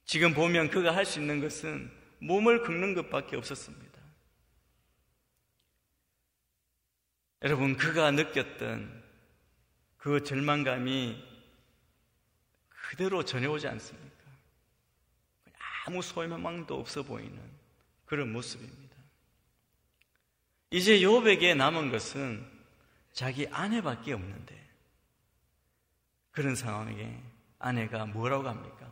지금 0.05 0.35
보면 0.35 0.71
그가 0.71 0.95
할 0.95 1.05
수 1.05 1.21
있는 1.21 1.41
것은 1.41 1.91
몸을 2.19 2.63
긁는 2.63 2.95
것밖에 2.95 3.37
없었습니다. 3.37 3.95
여러분, 7.43 7.77
그가 7.77 8.11
느꼈던 8.11 9.05
그 9.99 10.25
절망감이 10.25 11.23
그대로 12.69 13.25
전해오지 13.25 13.69
않습니까? 13.69 14.15
아무 15.87 16.03
소망도 16.03 16.79
없어 16.79 17.03
보이는 17.03 17.39
그런 18.07 18.33
모습입니다. 18.33 18.97
이제 20.71 21.03
요백에 21.03 21.55
남은 21.55 21.91
것은 21.91 22.54
자기 23.15 23.47
아내밖에 23.51 24.13
없는데 24.13 24.61
그런 26.33 26.57
상황에 26.57 27.23
아내가 27.61 28.07
뭐라고 28.07 28.49
합니까? 28.49 28.91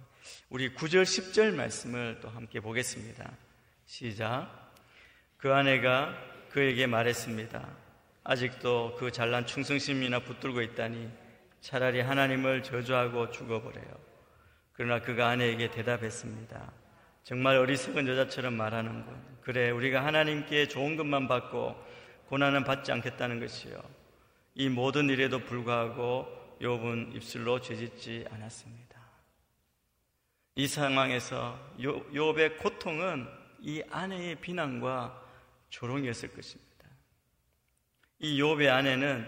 우리 0.48 0.72
9절 0.74 1.02
10절 1.02 1.54
말씀을 1.54 2.20
또 2.22 2.28
함께 2.28 2.60
보겠습니다. 2.60 3.30
시작. 3.84 4.72
그 5.36 5.52
아내가 5.52 6.16
그에게 6.50 6.86
말했습니다. 6.86 7.68
아직도 8.22 8.94
그 8.98 9.10
잘난 9.10 9.44
충성심이나 9.44 10.20
붙들고 10.20 10.62
있다니 10.62 11.10
차라리 11.60 12.00
하나님을 12.00 12.62
저주하고 12.62 13.30
죽어버려요. 13.32 14.00
그러나 14.72 15.00
그가 15.00 15.28
아내에게 15.30 15.72
대답했습니다. 15.72 16.72
정말 17.24 17.56
어리석은 17.56 18.06
여자처럼 18.06 18.54
말하는군. 18.54 19.40
그래, 19.40 19.70
우리가 19.70 20.04
하나님께 20.04 20.68
좋은 20.68 20.96
것만 20.96 21.26
받고 21.26 21.74
고난은 22.26 22.62
받지 22.62 22.92
않겠다는 22.92 23.40
것이요. 23.40 24.01
이 24.54 24.68
모든 24.68 25.08
일에도 25.08 25.38
불구하고 25.38 26.26
욥은 26.60 27.14
입술로 27.16 27.60
죄짓지 27.60 28.26
않았습니다. 28.30 29.00
이 30.54 30.66
상황에서 30.66 31.58
욥의 31.78 32.58
고통은 32.58 33.26
이 33.60 33.82
아내의 33.90 34.36
비난과 34.36 35.20
조롱이었을 35.70 36.34
것입니다. 36.34 36.72
이 38.18 38.40
욥의 38.40 38.68
아내는 38.68 39.26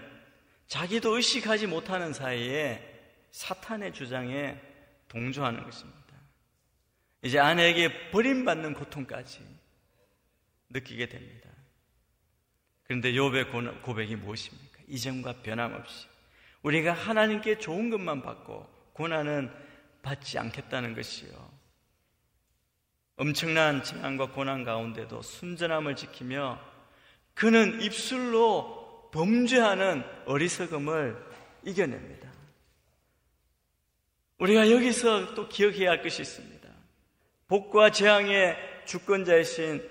자기도 0.67 1.17
의식하지 1.17 1.67
못하는 1.67 2.13
사이에 2.13 2.91
사탄의 3.31 3.95
주장에 3.95 4.61
동조하는 5.09 5.65
것입니다. 5.65 6.05
이제 7.23 7.39
아내에게 7.39 8.11
버림받는 8.11 8.75
고통까지 8.75 9.41
느끼게 10.69 11.09
됩니다. 11.09 11.49
그런데 12.85 13.13
욥의 13.13 13.83
고백이 13.83 14.17
무엇입니까? 14.17 14.64
이전과 14.89 15.43
변함없이 15.43 16.07
우리가 16.63 16.93
하나님께 16.93 17.59
좋은 17.59 17.91
것만 17.91 18.23
받고 18.23 18.67
고난은 18.93 19.51
받지 20.03 20.39
않겠다는 20.39 20.95
것이요. 20.95 21.31
엄청난 23.17 23.83
재난과 23.83 24.33
고난 24.33 24.65
가운데도 24.65 25.23
순전함을 25.23 25.97
지키며 25.97 26.59
그는 27.35 27.81
입술로 27.81 29.11
범죄하는 29.13 30.05
어리석음을 30.27 31.17
이겨냅니다. 31.65 32.33
우리가 34.39 34.71
여기서 34.71 35.35
또 35.35 35.49
기억해야 35.49 35.91
할 35.91 36.03
것이 36.03 36.23
있습니다. 36.23 36.69
복과 37.47 37.91
재앙의 37.91 38.57
주권자이신 38.87 39.89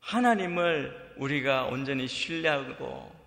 하나님을 0.00 1.14
우리가 1.16 1.64
온전히 1.66 2.06
신뢰하고 2.06 3.19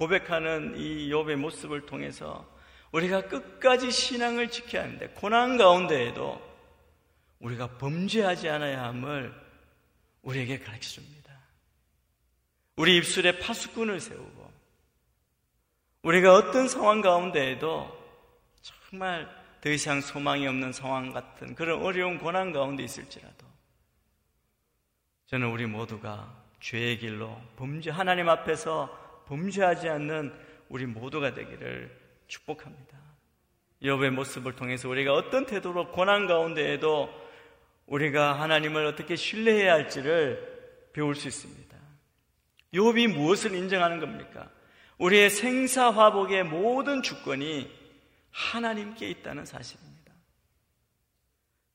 고백하는 0.00 0.78
이 0.78 1.10
욥의 1.10 1.36
모습을 1.36 1.84
통해서 1.84 2.48
우리가 2.90 3.28
끝까지 3.28 3.90
신앙을 3.90 4.50
지켜야 4.50 4.84
하는데 4.84 5.08
고난 5.08 5.58
가운데에도 5.58 6.40
우리가 7.38 7.76
범죄하지 7.76 8.48
않아야 8.48 8.82
함을 8.84 9.30
우리에게 10.22 10.58
가르쳐 10.58 10.88
줍니다. 10.88 11.34
우리 12.76 12.96
입술에 12.96 13.40
파수꾼을 13.40 14.00
세우고 14.00 14.50
우리가 16.04 16.32
어떤 16.32 16.66
상황 16.66 17.02
가운데에도 17.02 17.94
정말 18.62 19.28
더 19.60 19.68
이상 19.68 20.00
소망이 20.00 20.46
없는 20.46 20.72
상황 20.72 21.12
같은 21.12 21.54
그런 21.54 21.82
어려운 21.82 22.16
고난 22.16 22.52
가운데 22.52 22.82
있을지라도 22.82 23.46
저는 25.26 25.48
우리 25.48 25.66
모두가 25.66 26.42
죄의 26.60 26.96
길로 26.96 27.38
범죄 27.56 27.90
하나님 27.90 28.30
앞에서 28.30 29.09
범죄하지 29.30 29.88
않는 29.88 30.34
우리 30.68 30.86
모두가 30.86 31.34
되기를 31.34 31.96
축복합니다. 32.26 32.98
여호의 33.82 34.10
모습을 34.10 34.56
통해서 34.56 34.88
우리가 34.88 35.14
어떤 35.14 35.46
태도로 35.46 35.92
고난 35.92 36.26
가운데에도 36.26 37.08
우리가 37.86 38.40
하나님을 38.40 38.84
어떻게 38.86 39.16
신뢰해야 39.16 39.72
할지를 39.72 40.90
배울 40.92 41.14
수 41.14 41.28
있습니다. 41.28 41.76
욥이 42.74 43.14
무엇을 43.14 43.54
인정하는 43.54 44.00
겁니까? 44.00 44.50
우리의 44.98 45.30
생사화복의 45.30 46.44
모든 46.44 47.02
주권이 47.02 47.70
하나님께 48.32 49.08
있다는 49.08 49.44
사실입니다. 49.44 50.12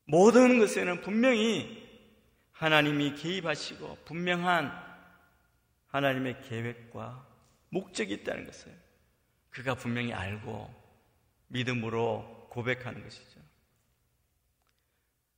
모든 0.04 0.58
것에는 0.58 1.00
분명히 1.00 1.84
하나님이 2.52 3.14
개입하시고 3.14 3.98
분명한 4.04 4.72
하나님의 5.88 6.42
계획과 6.48 7.25
목적이 7.70 8.14
있다는 8.14 8.46
것을 8.46 8.72
그가 9.50 9.74
분명히 9.74 10.12
알고 10.12 10.74
믿음으로 11.48 12.48
고백하는 12.50 13.02
것이죠. 13.02 13.40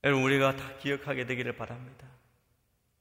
여러분, 0.05 0.25
우리가 0.25 0.57
다 0.57 0.77
기억하게 0.79 1.27
되기를 1.27 1.57
바랍니다. 1.57 2.07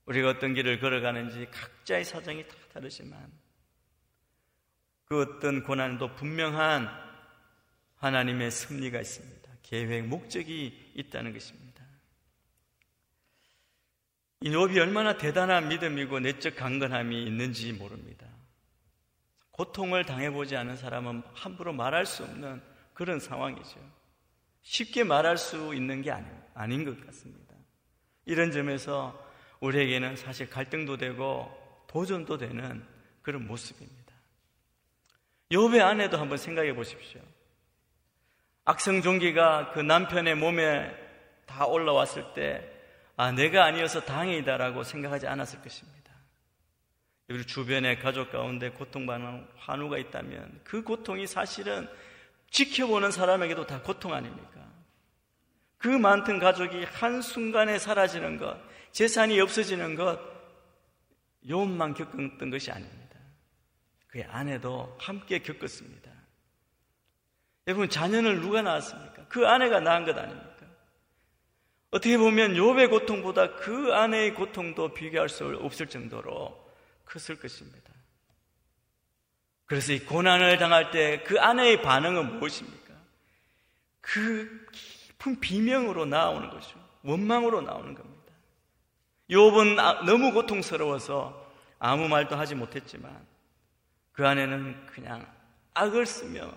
우리가 0.06 0.30
어떤 0.30 0.54
길을 0.54 0.80
걸어가는지 0.80 1.48
각자의 1.52 2.06
사정이 2.06 2.48
다 2.48 2.56
다르지만 2.74 3.32
그 5.06 5.22
어떤 5.22 5.64
고난도 5.64 6.16
분명한 6.16 6.90
하나님의 7.98 8.52
승리가 8.52 9.00
있습니다. 9.00 9.52
계획, 9.64 10.06
목적이 10.06 10.92
있다는 10.96 11.34
것입니다. 11.34 11.68
이 14.42 14.50
욥이 14.52 14.78
얼마나 14.78 15.18
대단한 15.18 15.68
믿음이고 15.68 16.20
내적 16.20 16.56
강건함이 16.56 17.24
있는지 17.24 17.74
모릅니다. 17.74 18.28
고통을 19.58 20.06
당해보지 20.06 20.56
않은 20.56 20.78
사람은 20.78 21.24
함부로 21.34 21.74
말할 21.74 22.06
수 22.06 22.24
없는 22.24 22.62
그런 22.94 23.20
상황이죠. 23.20 23.80
쉽게 24.62 25.04
말할 25.04 25.38
수 25.38 25.74
있는 25.74 26.02
게 26.02 26.12
아닌, 26.12 26.32
아닌 26.54 26.86
것 26.86 27.06
같습니다. 27.06 27.54
이런 28.26 28.52
점에서 28.52 29.18
우리에게는 29.60 30.16
사실 30.16 30.50
갈등도 30.50 30.98
되고 30.98 31.52
도전도 31.88 32.38
되는 32.38 32.86
그런 33.24 33.48
모습입니다. 33.48 34.14
욥의 35.52 35.82
아내도 35.82 36.18
한번 36.18 36.38
생각해 36.38 36.76
보십시오. 36.76 37.22
악성 38.66 39.02
종기가 39.02 39.72
그 39.72 39.80
남편의 39.80 40.36
몸에 40.36 40.94
다 41.46 41.66
올라왔을 41.66 42.34
때, 42.34 42.70
아, 43.16 43.32
내가 43.32 43.64
아니어서 43.64 44.02
다행이다라고 44.02 44.84
생각하지 44.84 45.26
않았을 45.26 45.62
것입니다. 45.62 45.97
우리 47.30 47.46
주변의 47.46 48.00
가족 48.00 48.32
가운데 48.32 48.70
고통받는 48.70 49.48
환우가 49.58 49.98
있다면 49.98 50.62
그 50.64 50.82
고통이 50.82 51.28
사실은 51.28 51.90
지켜보는 52.52 53.12
사람에게도 53.12 53.68
다 53.68 53.82
고통 53.82 54.14
아닙니까? 54.14 54.66
그 55.78 55.90
많던 55.90 56.40
가족이 56.40 56.86
한순간에 56.86 57.78
사라지는 57.80 58.38
것, 58.38 58.58
재산이 58.92 59.40
없어지는 59.42 59.96
것, 59.96 60.20
요만 61.50 61.94
겪었던 61.94 62.50
것이 62.50 62.72
아닙니다. 62.72 63.20
그의 64.08 64.24
아내도 64.24 64.96
함께 64.98 65.40
겪었습니다. 65.40 66.10
여러분, 67.68 67.90
자녀를 67.90 68.40
누가 68.40 68.62
낳았습니까? 68.62 69.26
그 69.28 69.46
아내가 69.46 69.82
낳은 69.82 70.06
것 70.06 70.18
아닙니까? 70.18 70.48
어떻게 71.92 72.18
보면 72.18 72.54
욥의 72.54 72.90
고통보다 72.90 73.56
그 73.56 73.94
아내의 73.94 74.34
고통도 74.34 74.94
비교할 74.94 75.28
수 75.28 75.46
없을 75.62 75.88
정도로 75.88 76.67
컸을 77.08 77.40
것입니다. 77.40 77.94
그래서 79.66 79.94
이 79.94 80.00
고난을 80.00 80.58
당할 80.58 80.92
때 80.92 81.24
그 81.24 81.40
아내의 81.40 81.82
반응은 81.82 82.40
무엇입니까? 82.40 82.94
그 84.02 84.66
깊은 84.72 85.40
비명으로 85.40 86.06
나오는 86.06 86.50
것이죠. 86.50 86.80
원망으로 87.04 87.62
나오는 87.62 87.94
겁니다. 87.94 88.34
욥은 89.30 89.80
아, 89.80 90.04
너무 90.06 90.32
고통스러워서 90.32 91.52
아무 91.80 92.08
말도 92.08 92.36
하지 92.36 92.56
못했지만 92.56 93.26
그 94.14 94.26
아내는 94.26 94.86
그냥 94.88 95.30
악을 95.74 96.06
쓰며 96.06 96.54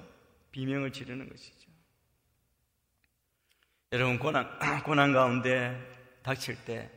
비명을 0.53 0.93
지르는 0.93 1.29
것이죠. 1.29 1.69
여러분 3.93 4.19
고난 4.19 4.59
고난 4.85 5.13
가운데 5.13 5.77
닥칠 6.23 6.65
때 6.65 6.91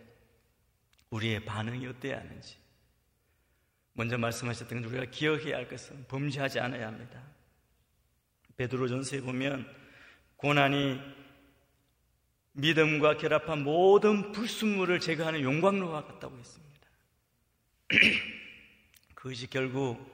우리의 1.10 1.44
반응이 1.44 1.88
어때야 1.88 2.20
하는지 2.20 2.63
먼저 3.94 4.18
말씀하셨던 4.18 4.82
건 4.82 4.92
우리가 4.92 5.06
기억해야 5.12 5.56
할 5.58 5.68
것은 5.68 6.06
범죄하지 6.08 6.60
않아야 6.60 6.88
합니다. 6.88 7.22
베드로전서에 8.58 9.22
보면 9.22 9.68
고난이 10.36 11.00
믿음과 12.54 13.18
결합한 13.18 13.64
모든 13.64 14.32
불순물을 14.32 15.00
제거하는 15.00 15.42
용광로와 15.42 16.06
같다고 16.06 16.38
했습니다. 16.38 16.88
그것이 19.16 19.50
결국 19.50 20.12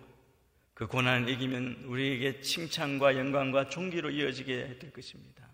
그 0.73 0.87
고난을 0.87 1.27
이기면 1.29 1.83
우리에게 1.85 2.41
칭찬과 2.41 3.17
영광과 3.17 3.67
존귀로 3.67 4.11
이어지게 4.11 4.79
될 4.79 4.93
것입니다. 4.93 5.49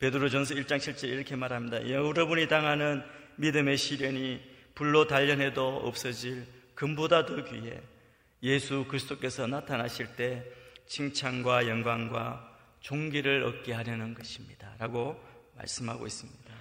베드로전서 0.00 0.54
1장 0.54 0.78
7절 0.78 1.04
이렇게 1.08 1.36
말합니다. 1.36 1.88
여러분이 1.88 2.48
당하는 2.48 3.04
믿음의 3.36 3.76
시련이 3.76 4.40
불로 4.74 5.06
단련해도 5.06 5.86
없어질 5.86 6.46
금보다 6.80 7.26
더 7.26 7.44
귀해 7.44 7.78
예수 8.42 8.86
그리스도께서 8.88 9.46
나타나실 9.46 10.16
때 10.16 10.50
칭찬과 10.86 11.68
영광과 11.68 12.58
존귀를 12.80 13.42
얻게 13.42 13.74
하려는 13.74 14.14
것입니다. 14.14 14.74
라고 14.78 15.22
말씀하고 15.56 16.06
있습니다. 16.06 16.54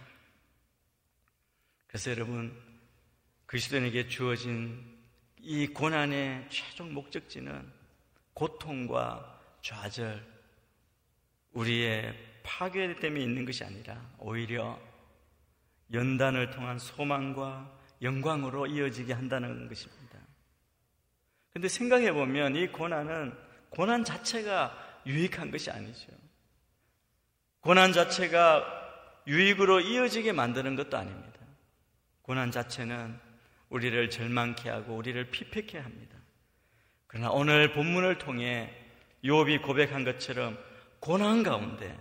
그래서 1.88 2.12
여러분, 2.12 2.54
그리스도인에게 3.46 4.10
주어진 4.10 5.00
이 5.38 5.68
고난의 5.68 6.48
최종 6.50 6.94
목적지는 6.94 7.72
고통과 8.34 9.42
좌절, 9.62 10.22
우리의 11.54 12.14
파괴 12.44 12.94
때문에 13.00 13.24
있는 13.24 13.46
것이 13.46 13.64
아니라 13.64 14.06
오히려 14.18 14.78
연단을 15.94 16.52
통한 16.52 16.78
소망과 16.78 17.74
영광으로 18.02 18.68
이어지게 18.68 19.14
한다는 19.14 19.70
것입니다. 19.70 19.99
근데 21.54 21.68
생각해 21.68 22.12
보면 22.14 22.56
이 22.56 22.68
고난은 22.68 23.34
고난 23.70 24.04
자체가 24.04 25.02
유익한 25.06 25.52
것이 25.52 25.72
아니죠. 25.72 26.08
고난 27.62 27.94
자체가 27.94 28.66
유익으로 29.28 29.82
이어지게 29.82 30.32
만드는 30.32 30.76
것도 30.76 30.98
아닙니다. 30.98 31.40
고난 32.22 32.52
자체는 32.52 33.20
우리를 33.70 34.10
절망케 34.10 34.70
하고 34.70 34.96
우리를 34.96 35.30
피폐케 35.30 35.78
합니다. 35.78 36.18
그러나 37.08 37.30
오늘 37.32 37.74
본문을 37.74 38.18
통해 38.18 38.74
요업이 39.26 39.60
고백한 39.60 40.04
것처럼 40.04 40.58
고난 41.00 41.44
가운데 41.44 41.98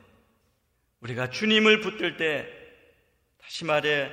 우리가 1.01 1.31
주님을 1.31 1.81
붙들 1.81 2.17
때 2.17 2.47
다시 3.39 3.65
말해 3.65 4.11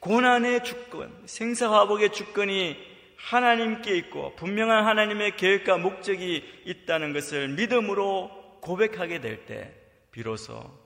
고난의 0.00 0.64
주권, 0.64 1.22
생사화복의 1.26 2.12
주권이 2.12 2.89
하나님께 3.26 3.96
있고 3.98 4.34
분명한 4.36 4.86
하나님의 4.86 5.36
계획과 5.36 5.78
목적이 5.78 6.42
있다는 6.64 7.12
것을 7.12 7.48
믿음으로 7.48 8.58
고백하게 8.62 9.20
될 9.20 9.46
때 9.46 9.74
비로소 10.10 10.78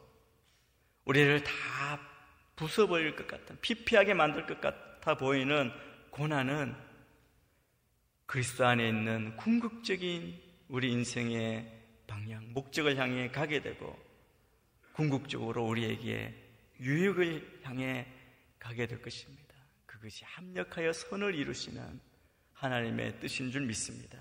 우리를 1.04 1.42
다 1.42 1.52
부숴버릴 2.56 3.16
것 3.16 3.26
같은 3.26 3.58
피폐하게 3.60 4.14
만들 4.14 4.46
것 4.46 4.60
같아 4.60 5.16
보이는 5.16 5.72
고난은 6.10 6.74
그리스도 8.26 8.66
안에 8.66 8.88
있는 8.88 9.36
궁극적인 9.36 10.40
우리 10.68 10.92
인생의 10.92 11.70
방향, 12.06 12.52
목적을 12.52 12.96
향해 12.96 13.28
가게 13.30 13.60
되고 13.60 13.98
궁극적으로 14.92 15.64
우리에게 15.64 16.34
유익을 16.80 17.60
향해 17.64 18.06
가게 18.58 18.86
될 18.86 19.02
것입니다. 19.02 19.54
그것이 19.86 20.24
합력하여 20.24 20.92
선을 20.92 21.34
이루시는 21.34 22.00
하나님의 22.54 23.20
뜻인 23.20 23.50
줄 23.50 23.62
믿습니다. 23.62 24.18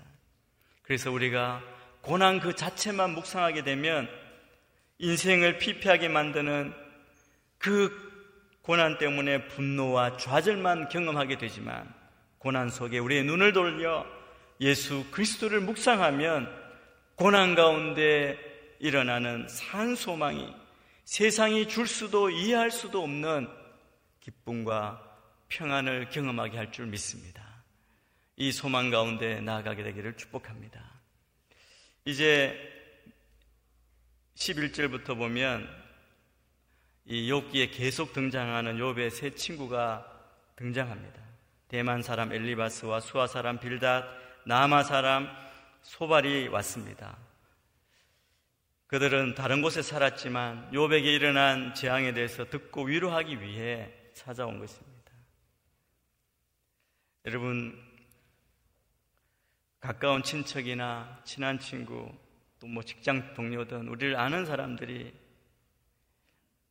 그래서 0.82 1.10
우리가 1.10 1.62
고난 2.00 2.40
그 2.40 2.54
자체만 2.54 3.10
묵상하게 3.14 3.64
되면 3.64 4.08
인생을 4.98 5.58
피폐하게 5.58 6.08
만드는 6.08 6.74
그 7.58 8.12
고난 8.62 8.98
때문에 8.98 9.48
분노와 9.48 10.16
좌절만 10.16 10.88
경험하게 10.88 11.38
되지만 11.38 11.92
고난 12.38 12.68
속에 12.68 12.98
우리의 12.98 13.24
눈을 13.24 13.52
돌려 13.52 14.06
예수 14.60 15.06
그리스도를 15.10 15.60
묵상하면 15.60 16.48
고난 17.16 17.54
가운데 17.54 18.38
일어나는 18.80 19.48
산 19.48 19.94
소망이 19.94 20.54
세상이 21.04 21.68
줄 21.68 21.86
수도 21.86 22.30
이해할 22.30 22.70
수도 22.70 23.02
없는 23.02 23.48
기쁨과 24.20 25.00
평안을 25.48 26.08
경험하게 26.10 26.56
할 26.56 26.72
줄 26.72 26.86
믿습니다. 26.86 27.53
이 28.36 28.50
소망 28.50 28.90
가운데 28.90 29.40
나아가게 29.40 29.82
되기를 29.82 30.16
축복합니다. 30.16 30.82
이제 32.04 32.58
11절부터 34.34 35.16
보면 35.16 35.68
이 37.06 37.30
욥기에 37.30 37.70
계속 37.72 38.12
등장하는 38.12 38.78
욥의 38.78 39.10
세 39.10 39.30
친구가 39.30 40.10
등장합니다. 40.56 41.22
대만 41.68 42.02
사람 42.02 42.32
엘리바스와 42.32 43.00
수아 43.00 43.26
사람 43.26 43.58
빌닷, 43.58 44.04
나마 44.46 44.82
사람 44.82 45.28
소발이 45.82 46.48
왔습니다. 46.48 47.16
그들은 48.86 49.34
다른 49.34 49.62
곳에 49.62 49.82
살았지만 49.82 50.70
욥에게 50.72 51.04
일어난 51.04 51.74
재앙에 51.74 52.14
대해서 52.14 52.44
듣고 52.44 52.84
위로하기 52.84 53.40
위해 53.40 53.92
찾아온 54.14 54.58
것입니다. 54.58 55.12
여러분 57.26 57.93
가까운 59.84 60.22
친척이나 60.22 61.20
친한 61.24 61.58
친구 61.58 62.10
또 62.58 62.66
뭐 62.66 62.82
직장 62.82 63.34
동료든 63.34 63.88
우리를 63.88 64.16
아는 64.16 64.46
사람들이 64.46 65.12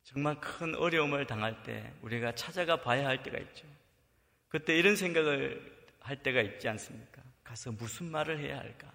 정말 0.02 0.40
큰 0.40 0.74
어려움을 0.74 1.24
당할 1.26 1.62
때 1.62 1.92
우리가 2.02 2.34
찾아가 2.34 2.80
봐야 2.80 3.06
할 3.06 3.22
때가 3.22 3.38
있죠. 3.38 3.64
그때 4.48 4.76
이런 4.76 4.96
생각을 4.96 5.86
할 6.00 6.20
때가 6.22 6.40
있지 6.42 6.68
않습니까? 6.68 7.22
가서 7.44 7.70
무슨 7.70 8.10
말을 8.10 8.40
해야 8.40 8.58
할까? 8.58 8.90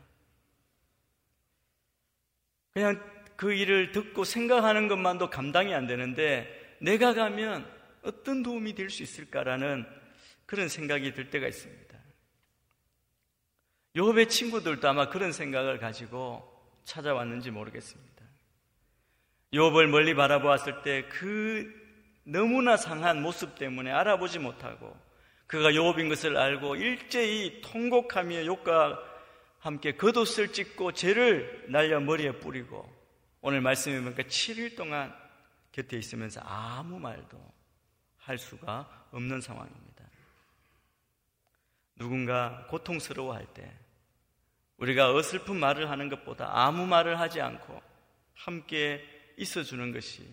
그냥 2.74 3.02
그 3.38 3.54
일을 3.54 3.94
듣고 3.94 4.26
생각하는 4.26 4.90
것만도 4.90 5.30
감당이 5.30 5.74
안 5.74 5.88
되는데 5.88 6.76
내가 6.82 7.14
가면 7.14 7.66
어떤 8.04 8.44
도움이 8.44 8.76
될 8.76 8.90
수 8.90 9.04
있을까라는 9.04 9.86
그런 10.46 10.68
생각이 10.68 11.14
들 11.14 11.30
때가 11.30 11.48
있습니다. 11.48 11.99
요업의 13.98 14.30
친구들도 14.30 14.88
아마 14.88 15.10
그런 15.10 15.32
생각을 15.32 15.80
가지고 15.80 16.48
찾아왔는지 16.84 17.52
모르겠습니다. 17.52 18.10
요업을 19.54 19.88
멀리 19.88 20.14
바라보았을 20.14 20.84
때 20.84 21.08
그 21.10 21.80
너무나 22.24 22.78
상한 22.78 23.22
모습 23.22 23.56
때문에 23.58 23.92
알아보지 23.92 24.40
못하고 24.40 24.96
그가 25.48 25.74
요업인 25.74 26.10
것을 26.10 26.38
알고 26.38 26.76
일제히 26.76 27.62
통곡하며 27.62 28.46
욕과 28.46 29.00
함께 29.58 29.96
겉옷을 29.96 30.54
찢고 30.54 30.92
죄를 30.92 31.66
날려 31.70 32.00
머리에 32.00 32.34
뿌리고 32.34 32.88
오늘 33.42 33.62
말씀해 33.62 34.02
보니까 34.04 34.24
7일 34.24 34.78
동안 34.78 35.14
곁에 35.72 35.98
있으면서 35.98 36.42
아무 36.42 37.00
말도 37.00 37.38
할 38.18 38.38
수가 38.38 39.08
없는 39.12 39.42
상황입니다. 39.42 39.89
누군가 42.00 42.66
고통스러워할 42.70 43.46
때 43.54 43.72
우리가 44.78 45.14
어설픈 45.14 45.58
말을 45.58 45.90
하는 45.90 46.10
것보다 46.10 46.50
아무 46.52 46.88
말을 46.88 47.20
하지 47.20 47.42
않고 47.42 47.82
함께 48.34 49.04
있어주는 49.38 49.92
것이 49.92 50.24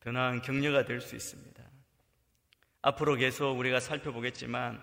더 0.00 0.12
나은 0.12 0.42
격려가 0.42 0.84
될 0.84 1.00
수 1.00 1.16
있습니다. 1.16 1.64
앞으로 2.82 3.16
계속 3.16 3.58
우리가 3.58 3.80
살펴보겠지만 3.80 4.80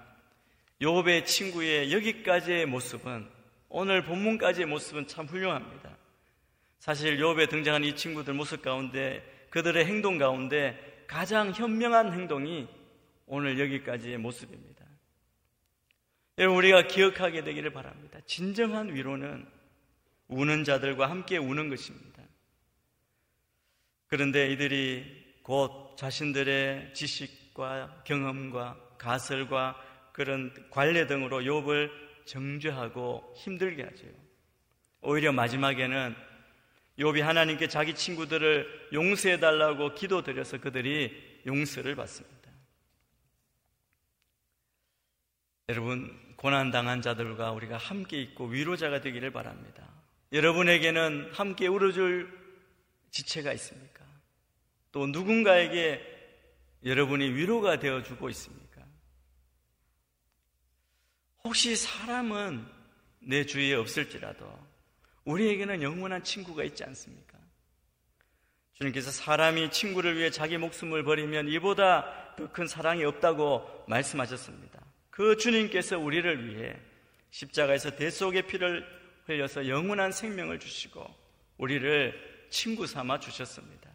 요업의 0.82 1.26
친구의 1.26 1.94
여기까지의 1.94 2.66
모습은 2.66 3.30
오늘 3.70 4.04
본문까지의 4.04 4.66
모습은 4.68 5.08
참 5.08 5.28
훌륭합니다. 5.28 5.96
사실 6.80 7.20
요업에 7.20 7.48
등장한 7.48 7.84
이 7.86 7.96
친구들 7.96 8.34
모습 8.34 8.62
가운데 8.62 9.24
그들의 9.52 9.86
행동 9.86 10.18
가운데 10.18 11.06
가장 11.08 11.52
현명한 11.52 12.12
행동이 12.12 12.68
오늘 13.28 13.60
여기까지의 13.60 14.18
모습입니다. 14.18 14.73
여러분 16.38 16.58
우리가 16.58 16.88
기억하게 16.88 17.44
되기를 17.44 17.72
바랍니다. 17.72 18.20
진정한 18.26 18.94
위로는 18.94 19.46
우는 20.28 20.64
자들과 20.64 21.10
함께 21.10 21.38
우는 21.38 21.70
것입니다. 21.70 22.24
그런데 24.08 24.52
이들이 24.52 25.42
곧 25.44 25.96
자신들의 25.98 26.94
지식과 26.94 28.04
경험과 28.06 28.80
가설과 28.98 29.76
그런 30.12 30.54
관례 30.70 31.06
등으로 31.06 31.42
욥을 31.42 31.92
정죄하고 32.26 33.34
힘들게 33.38 33.84
하죠. 33.84 34.06
오히려 35.02 35.32
마지막에는 35.32 36.16
욥이 36.98 37.22
하나님께 37.22 37.68
자기 37.68 37.94
친구들을 37.94 38.90
용서해 38.94 39.40
달라고 39.40 39.94
기도드려서 39.94 40.60
그들이 40.60 41.42
용서를 41.46 41.96
받습니다. 41.96 42.33
여러분 45.74 46.16
고난당한 46.36 47.02
자들과 47.02 47.52
우리가 47.52 47.78
함께 47.78 48.22
있고 48.22 48.46
위로자가 48.46 49.02
되기를 49.02 49.32
바랍니다. 49.32 49.90
여러분에게는 50.32 51.32
함께 51.34 51.66
울어줄 51.66 52.32
지체가 53.10 53.52
있습니까? 53.54 54.06
또 54.92 55.08
누군가에게 55.08 56.00
여러분이 56.86 57.28
위로가 57.30 57.80
되어주고 57.80 58.30
있습니까? 58.30 58.84
혹시 61.44 61.76
사람은 61.76 62.64
내 63.20 63.48
주위에 63.48 63.74
없을지라도 63.74 64.46
우리에게는 65.26 65.82
영원한 65.82 66.24
친구가 66.24 66.64
있지 66.66 66.84
않습니까? 66.84 67.40
주님께서 68.74 69.10
사람이 69.10 69.72
친구를 69.72 70.18
위해 70.18 70.30
자기 70.30 70.58
목숨을 70.58 71.04
버리면 71.04 71.48
이보다 71.50 72.36
더 72.36 72.48
큰 72.52 72.68
사랑이 72.68 73.04
없다고 73.06 73.86
말씀하셨습니다. 73.88 74.83
그 75.14 75.38
주님께서 75.38 76.00
우리를 76.00 76.48
위해 76.48 76.76
십자가에서 77.30 77.96
대속의 77.96 78.48
피를 78.48 78.84
흘려서 79.26 79.68
영원한 79.68 80.12
생명을 80.12 80.60
주시고 80.60 81.06
우리를 81.58 82.48
친구 82.50 82.88
삼아 82.88 83.20
주셨습니다. 83.20 83.92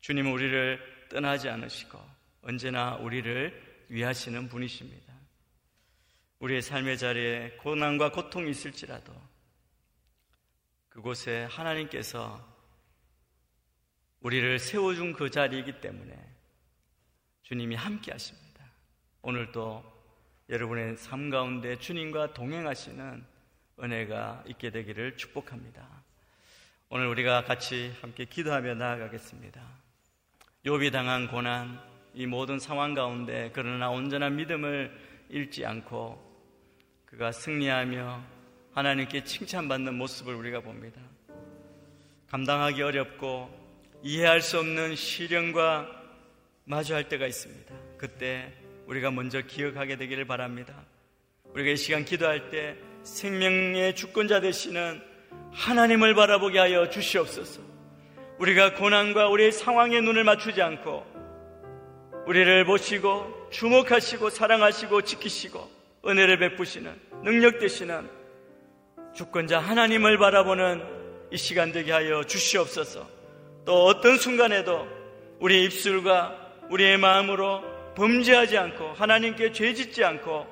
주님은 0.00 0.32
우리를 0.32 1.06
떠나지 1.10 1.48
않으시고 1.48 2.04
언제나 2.42 2.96
우리를 2.96 3.86
위하시는 3.88 4.48
분이십니다. 4.48 5.14
우리의 6.40 6.60
삶의 6.60 6.98
자리에 6.98 7.50
고난과 7.58 8.10
고통이 8.10 8.50
있을지라도 8.50 9.14
그곳에 10.88 11.44
하나님께서 11.44 12.44
우리를 14.22 14.58
세워준 14.58 15.12
그 15.12 15.30
자리이기 15.30 15.80
때문에 15.80 16.18
주님이 17.44 17.76
함께 17.76 18.10
하십니다. 18.10 18.64
오늘도 19.22 19.97
여러분의 20.48 20.96
삶 20.96 21.28
가운데 21.28 21.76
주님과 21.78 22.32
동행하시는 22.32 23.22
은혜가 23.80 24.44
있게 24.46 24.70
되기를 24.70 25.18
축복합니다. 25.18 25.86
오늘 26.88 27.06
우리가 27.08 27.44
같이 27.44 27.92
함께 28.00 28.24
기도하며 28.24 28.74
나아가겠습니다. 28.74 29.60
요비 30.64 30.90
당한 30.90 31.28
고난, 31.28 31.78
이 32.14 32.24
모든 32.24 32.58
상황 32.58 32.94
가운데 32.94 33.50
그러나 33.52 33.90
온전한 33.90 34.36
믿음을 34.36 34.90
잃지 35.28 35.66
않고 35.66 36.26
그가 37.04 37.30
승리하며 37.30 38.24
하나님께 38.72 39.24
칭찬받는 39.24 39.94
모습을 39.96 40.34
우리가 40.34 40.60
봅니다. 40.60 40.98
감당하기 42.30 42.80
어렵고 42.82 43.50
이해할 44.02 44.40
수 44.40 44.58
없는 44.58 44.96
시련과 44.96 45.88
마주할 46.64 47.08
때가 47.10 47.26
있습니다. 47.26 47.74
그때 47.98 48.50
우리가 48.88 49.10
먼저 49.10 49.42
기억하게 49.42 49.96
되기를 49.96 50.24
바랍니다. 50.24 50.74
우리가 51.52 51.70
이 51.70 51.76
시간 51.76 52.06
기도할 52.06 52.48
때 52.50 52.74
생명의 53.02 53.94
주권자 53.94 54.40
되시는 54.40 55.02
하나님을 55.52 56.14
바라보게 56.14 56.58
하여 56.58 56.88
주시옵소서. 56.88 57.60
우리가 58.38 58.74
고난과 58.74 59.28
우리의 59.28 59.52
상황에 59.52 60.00
눈을 60.00 60.24
맞추지 60.24 60.62
않고 60.62 61.06
우리를 62.26 62.64
보시고 62.64 63.48
주목하시고 63.50 64.30
사랑하시고 64.30 65.02
지키시고 65.02 65.70
은혜를 66.06 66.38
베푸시는 66.38 66.94
능력 67.24 67.58
되시는 67.58 68.08
주권자 69.14 69.58
하나님을 69.58 70.16
바라보는 70.16 70.82
이 71.30 71.36
시간 71.36 71.72
되게 71.72 71.92
하여 71.92 72.24
주시옵소서. 72.24 73.06
또 73.66 73.84
어떤 73.84 74.16
순간에도 74.16 74.88
우리의 75.40 75.64
입술과 75.64 76.52
우리의 76.70 76.96
마음으로 76.96 77.77
범죄하지 77.98 78.56
않고 78.56 78.92
하나님께 78.92 79.50
죄 79.50 79.74
짓지 79.74 80.04
않고 80.04 80.46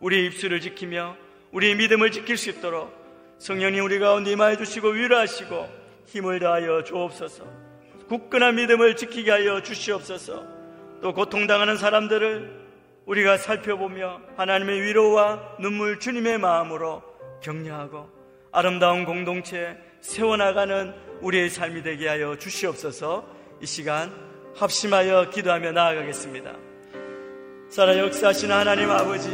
우리의 0.00 0.26
입술을 0.26 0.60
지키며 0.60 1.16
우리의 1.52 1.76
믿음을 1.76 2.10
지킬 2.10 2.36
수 2.36 2.50
있도록 2.50 2.92
성령님 3.38 3.84
우리 3.84 4.00
가운데 4.00 4.32
임하여 4.32 4.56
주시고 4.56 4.88
위로하시고 4.88 5.68
힘을 6.06 6.40
다하여 6.40 6.82
주옵소서. 6.82 7.44
굳건한 8.08 8.56
믿음을 8.56 8.96
지키게 8.96 9.30
하여 9.30 9.62
주시옵소서. 9.62 10.44
또 11.00 11.14
고통당하는 11.14 11.76
사람들을 11.76 12.66
우리가 13.06 13.38
살펴보며 13.38 14.20
하나님의 14.36 14.82
위로와 14.82 15.56
눈물 15.60 16.00
주님의 16.00 16.38
마음으로 16.38 17.04
격려하고 17.40 18.10
아름다운 18.50 19.04
공동체 19.04 19.78
세워나가는 20.00 20.94
우리의 21.20 21.48
삶이 21.48 21.84
되게 21.84 22.08
하여 22.08 22.36
주시옵소서. 22.36 23.24
이 23.62 23.66
시간 23.66 24.12
합심하여 24.56 25.30
기도하며 25.30 25.72
나아가겠습니다. 25.72 26.67
살아 27.70 27.98
역사하시는 27.98 28.54
하나님 28.54 28.90
아버지, 28.90 29.28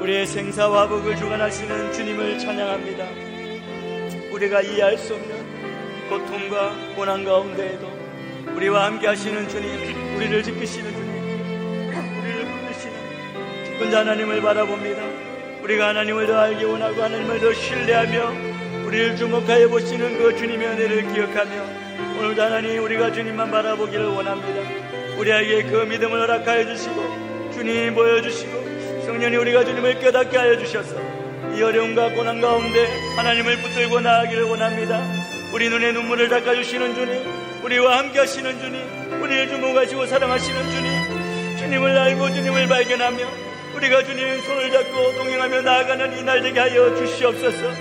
우리의 0.00 0.26
생사화복을 0.26 1.14
주관하시는 1.14 1.92
주님을 1.92 2.38
찬양합니다. 2.38 3.04
우리가 4.32 4.62
이해할 4.62 4.96
수 4.96 5.14
없는 5.14 6.08
고통과 6.08 6.72
고난 6.96 7.22
가운데에도 7.22 7.86
우리와 8.54 8.86
함께 8.86 9.08
하시는 9.08 9.46
주님, 9.46 10.16
우리를 10.16 10.42
지키시는 10.42 10.90
주님, 10.90 11.92
우리를 12.18 12.46
붙드시는 12.46 13.64
주권자 13.66 14.00
하나님을 14.00 14.40
바라봅니다. 14.40 15.02
우리가 15.62 15.88
하나님을 15.88 16.26
더 16.26 16.38
알기 16.38 16.64
원하고 16.64 17.02
하나님을 17.02 17.40
더 17.40 17.52
신뢰하며 17.52 18.86
우리를 18.86 19.16
주목하여 19.16 19.68
보시는 19.68 20.16
그 20.16 20.34
주님의 20.34 20.66
은혜를 20.66 21.12
기억하며 21.12 21.62
오늘도 22.20 22.42
하나님 22.42 22.82
우리가 22.82 23.12
주님만 23.12 23.50
바라보기를 23.50 24.06
원합니다. 24.06 25.18
우리에게 25.18 25.64
그 25.64 25.84
믿음을 25.84 26.20
허락하여 26.20 26.64
주시고 26.74 27.25
주님 27.56 27.94
보여주시고 27.94 29.02
성령이 29.06 29.34
우리가 29.36 29.64
주님을 29.64 29.98
깨닫게 29.98 30.36
하여 30.36 30.58
주셔서 30.58 30.94
이 31.56 31.62
어려움과 31.62 32.10
고난 32.10 32.38
가운데 32.38 32.86
하나님을 33.16 33.56
붙들고 33.62 33.98
나아가기를 33.98 34.42
원합니다. 34.42 35.02
우리 35.54 35.70
눈에 35.70 35.92
눈물을 35.92 36.28
닦아주시는 36.28 36.94
주님, 36.94 37.64
우리와 37.64 37.96
함께 37.96 38.18
하시는 38.18 38.60
주님, 38.60 39.22
우리를 39.22 39.48
주목하시고 39.48 40.04
사랑하시는 40.04 40.70
주님, 40.70 41.56
주님을 41.56 41.96
알고 41.96 42.28
주님을 42.34 42.68
발견하며 42.68 43.26
우리가 43.74 44.04
주님의 44.04 44.40
손을 44.42 44.70
잡고 44.70 45.16
동행하며 45.16 45.62
나아가는 45.62 46.18
이날 46.18 46.42
되게 46.42 46.60
하여 46.60 46.94
주시옵소서. 46.94 47.72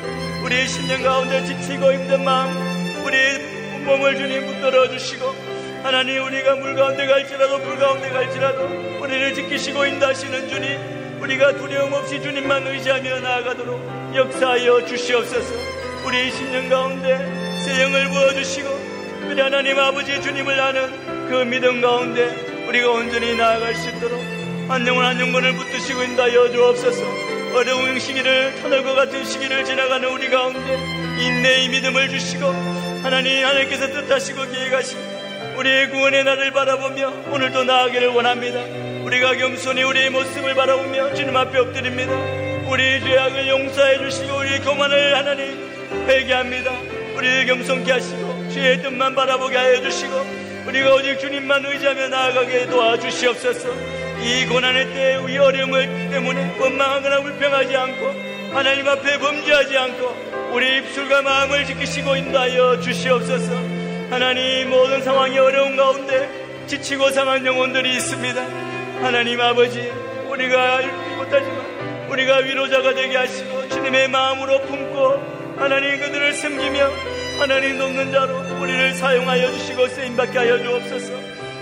우리의 0.45 0.67
심령 0.69 1.03
가운데 1.03 1.43
지치고 1.43 1.91
힘든 1.91 2.23
마음, 2.23 3.03
우리의 3.05 3.83
몸을 3.83 4.15
주님 4.15 4.45
붙들어 4.45 4.89
주시고 4.89 5.44
하나님 5.85 6.25
우리가 6.25 6.55
물 6.55 6.73
가운데 6.73 7.05
갈지라도 7.05 7.59
불 7.59 7.77
가운데 7.77 8.09
갈지라도 8.09 8.65
우리를 9.03 9.35
지키시고 9.35 9.85
인도하시는 9.85 10.49
주님 10.49 11.21
우리가 11.21 11.57
두려움 11.57 11.93
없이 11.93 12.19
주님만 12.19 12.65
의지하며 12.65 13.19
나아가도록 13.19 14.15
역사하여 14.15 14.83
주시옵소서. 14.87 15.53
우리 16.03 16.31
심령 16.31 16.69
가운데 16.69 17.19
새 17.63 17.83
영을 17.83 18.09
부어주시고 18.09 18.67
우리 19.29 19.39
하나님 19.39 19.77
아버지 19.77 20.19
주님을 20.23 20.59
아는 20.59 21.29
그 21.29 21.43
믿음 21.43 21.81
가운데 21.81 22.65
우리가 22.67 22.89
온전히 22.89 23.35
나아갈 23.35 23.75
수 23.75 23.87
있도록 23.89 24.19
한 24.67 24.87
영혼을 24.87 25.53
붙드시고 25.53 26.01
인도하여 26.01 26.51
주옵소서. 26.51 27.03
어려운 27.53 27.99
시기를 27.99 28.55
터널 28.55 28.83
것 28.83 28.95
같은 28.95 29.23
시기를 29.23 29.63
지나가는 29.63 30.09
우리 30.09 30.31
가운데 30.31 30.79
인내의 31.19 31.69
믿음을 31.69 32.09
주시고 32.09 32.43
하나님 33.03 33.45
하나님께서 33.45 33.85
뜻하시고 33.91 34.51
계획하시고 34.51 35.14
우리의 35.57 35.89
구원의 35.89 36.23
날을 36.23 36.51
바라보며 36.51 37.13
오늘도 37.31 37.63
나아가기를 37.63 38.09
원합니다. 38.09 38.59
우리가 39.03 39.35
겸손히 39.35 39.83
우리의 39.83 40.09
모습을 40.09 40.53
바라보며 40.53 41.13
주님 41.13 41.35
앞에 41.35 41.59
엎드립니다. 41.59 42.13
우리의 42.69 43.01
죄악을 43.01 43.47
용서해 43.47 43.99
주시고 43.99 44.37
우리의 44.37 44.59
교만을 44.61 45.15
하나님 45.15 45.75
회개합니다. 46.07 46.71
우리를 47.15 47.45
겸손케 47.45 47.91
하시고 47.91 48.49
주의 48.49 48.81
뜻만 48.81 49.15
바라보게 49.15 49.55
하여 49.55 49.81
주시고 49.81 50.13
우리가 50.67 50.95
오직 50.95 51.19
주님만 51.19 51.65
의지하며 51.65 52.09
나아가게 52.09 52.67
도와주시옵소서. 52.67 53.69
이 54.21 54.45
고난의 54.47 54.93
때에 54.93 55.15
우리 55.15 55.37
어려움을 55.37 56.09
때문에 56.11 56.57
원망하거나 56.59 57.21
불평하지 57.21 57.75
않고 57.77 58.15
하나님 58.53 58.87
앞에 58.87 59.19
범죄하지 59.19 59.77
않고 59.77 60.51
우리 60.53 60.77
입술과 60.77 61.21
마음을 61.21 61.65
지키시고 61.65 62.15
인도하여 62.15 62.79
주시옵소서. 62.81 63.74
하나님 64.09 64.69
모든 64.69 65.01
상황이 65.01 65.37
어려운 65.37 65.75
가운데 65.75 66.29
지치고 66.67 67.09
상한 67.11 67.45
영혼들이 67.45 67.95
있습니다. 67.95 68.41
하나님 69.01 69.41
아버지 69.41 69.91
우리가 70.29 70.81
읽지 70.81 71.15
못하지만 71.17 72.07
우리가 72.09 72.37
위로자가 72.37 72.93
되게 72.93 73.17
하시고 73.17 73.69
주님의 73.69 74.07
마음으로 74.09 74.61
품고 74.61 75.55
하나님 75.57 75.99
그들을 75.99 76.33
섬기며 76.33 76.89
하나님 77.39 77.77
돕는 77.77 78.11
자로 78.11 78.37
우리를 78.61 78.93
사용하여 78.93 79.51
주시고 79.51 79.87
쓰임받게 79.87 80.37
하여 80.37 80.59
주옵소서 80.63 81.13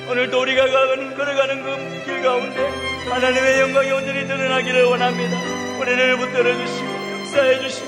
오늘도 0.10 0.42
우리가 0.42 0.66
가는, 0.68 1.16
걸어가는 1.16 1.64
그 1.64 1.94
길 2.04 2.22
가운데 2.22 2.70
하나님의 3.10 3.60
영광이 3.62 3.92
온전히 3.92 4.28
드러나기를 4.28 4.84
원합니다 4.84 5.38
우리를 5.80 6.18
붙들어 6.18 6.54
주시고 6.54 6.88
역사해 7.22 7.60
주시고 7.62 7.88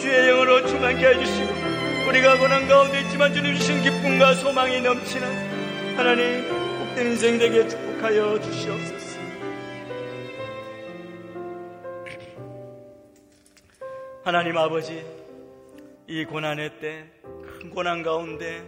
주의 0.00 0.26
영으로 0.28 0.66
충만케 0.66 1.06
해 1.06 1.18
주시고 1.18 1.63
우리가 2.08 2.38
고난 2.38 2.68
가운데 2.68 3.00
있지만 3.00 3.32
주님 3.32 3.54
주신 3.54 3.80
기쁨과 3.82 4.34
소망이 4.34 4.80
넘치는 4.80 5.96
하나님 5.96 6.48
복된 6.48 7.06
인생 7.06 7.38
되게 7.38 7.66
축복하여 7.66 8.40
주시옵소서. 8.40 9.20
하나님 14.22 14.56
아버지, 14.58 15.04
이 16.06 16.24
고난의 16.24 16.78
때, 16.80 17.06
큰 17.22 17.70
고난 17.70 18.02
가운데 18.02 18.62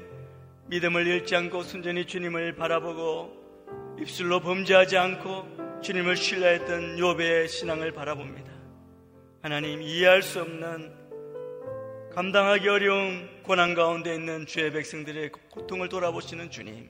믿음을 0.68 1.07
잃지 1.07 1.37
않고 1.37 1.62
순전히 1.62 2.07
주님을 2.07 2.57
바라보고 2.57 3.97
입술로 4.01 4.41
범죄하지 4.41 4.97
않고 4.97 5.80
주님을 5.82 6.16
신뢰했던 6.16 6.99
요배의 6.99 7.49
신앙을 7.49 7.93
바라봅니다. 7.93 8.51
하나님 9.43 9.82
이해할 9.82 10.22
수 10.22 10.41
없는 10.41 11.05
감당하기 12.17 12.67
어려운 12.67 13.29
고난 13.43 13.75
가운데 13.75 14.14
있는 14.14 14.47
주의 14.47 14.73
백성들의 14.73 15.33
고통을 15.51 15.91
돌아보시는 15.91 16.51
주님. 16.51 16.89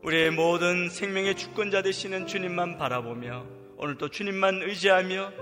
우리의 0.00 0.30
모든 0.30 0.88
생명의 0.88 1.34
주권자 1.34 1.82
되시는 1.82 2.26
주님만 2.26 2.78
바라보며 2.78 3.44
오늘도 3.76 4.08
주님만 4.08 4.62
의지하며 4.62 5.32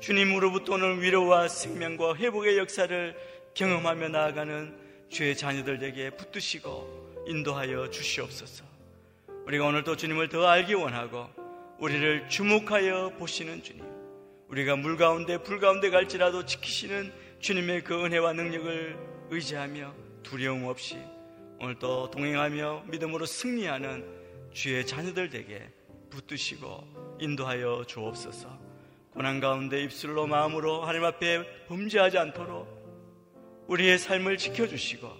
주님으로부터 0.00 0.72
오는 0.72 1.00
위로와 1.00 1.46
생명과 1.46 2.16
회복의 2.16 2.58
역사를 2.58 3.16
경험하며 3.54 4.08
나아가는 4.08 4.76
주의 5.08 5.36
자녀들에게 5.36 6.10
붙드시고 6.10 7.24
인도하여 7.28 7.88
주시옵소서. 7.90 8.64
우리가 9.46 9.64
오늘도 9.64 9.94
주님을 9.94 10.28
더 10.28 10.44
알기 10.48 10.74
원하고 10.74 11.28
우리를 11.78 12.28
주목하여 12.28 13.12
보시는 13.16 13.62
주님. 13.62 13.84
우리가 14.48 14.74
물 14.74 14.96
가운데 14.96 15.38
불 15.38 15.60
가운데 15.60 15.88
갈지라도 15.88 16.46
지키시는 16.46 17.21
주님의 17.42 17.82
그 17.82 18.04
은혜와 18.04 18.34
능력을 18.34 18.96
의지하며 19.30 19.92
두려움 20.22 20.64
없이 20.66 20.96
오늘도 21.58 22.12
동행하며 22.12 22.84
믿음으로 22.86 23.26
승리하는 23.26 24.06
주의 24.52 24.86
자녀들 24.86 25.34
에게 25.34 25.68
붙드시고 26.08 27.16
인도하여 27.18 27.82
주옵소서. 27.88 28.48
고난 29.10 29.40
가운데 29.40 29.82
입술로 29.82 30.28
마음으로 30.28 30.82
하나님 30.82 31.04
앞에 31.04 31.66
범죄하지 31.66 32.16
않도록 32.16 33.64
우리의 33.66 33.98
삶을 33.98 34.38
지켜주시고 34.38 35.10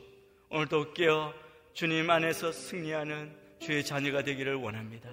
오늘도 0.50 0.92
깨어 0.92 1.34
주님 1.72 2.08
안에서 2.08 2.52
승리하는 2.52 3.34
주의 3.58 3.84
자녀가 3.84 4.22
되기를 4.22 4.54
원합니다. 4.54 5.10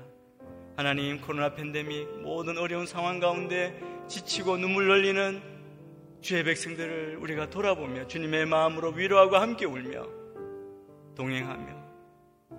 하나님 0.75 1.19
코로나 1.21 1.55
팬데믹 1.55 2.21
모든 2.21 2.59
어려운 2.59 2.85
상황 2.85 3.19
가운데 3.19 3.81
지치고 4.07 4.57
눈물 4.57 4.91
흘리는 4.91 5.58
주의 6.21 6.43
백성들을 6.43 7.17
우리가 7.17 7.49
돌아보며 7.49 8.07
주님의 8.07 8.45
마음으로 8.45 8.91
위로하고 8.91 9.37
함께 9.37 9.65
울며 9.65 10.05
동행하며 11.15 11.79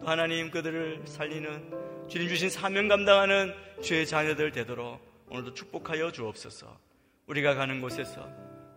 또 0.01 0.07
하나님 0.07 0.51
그들을 0.51 1.03
살리는 1.07 2.09
주님 2.09 2.29
주신 2.29 2.49
사명 2.49 2.89
감당하는 2.89 3.55
주의 3.83 4.07
자녀들 4.07 4.53
되도록 4.53 5.01
오늘도 5.29 5.55
축복하여 5.55 6.11
주옵소서. 6.11 6.79
우리가 7.27 7.55
가는 7.55 7.81
곳에서 7.81 8.29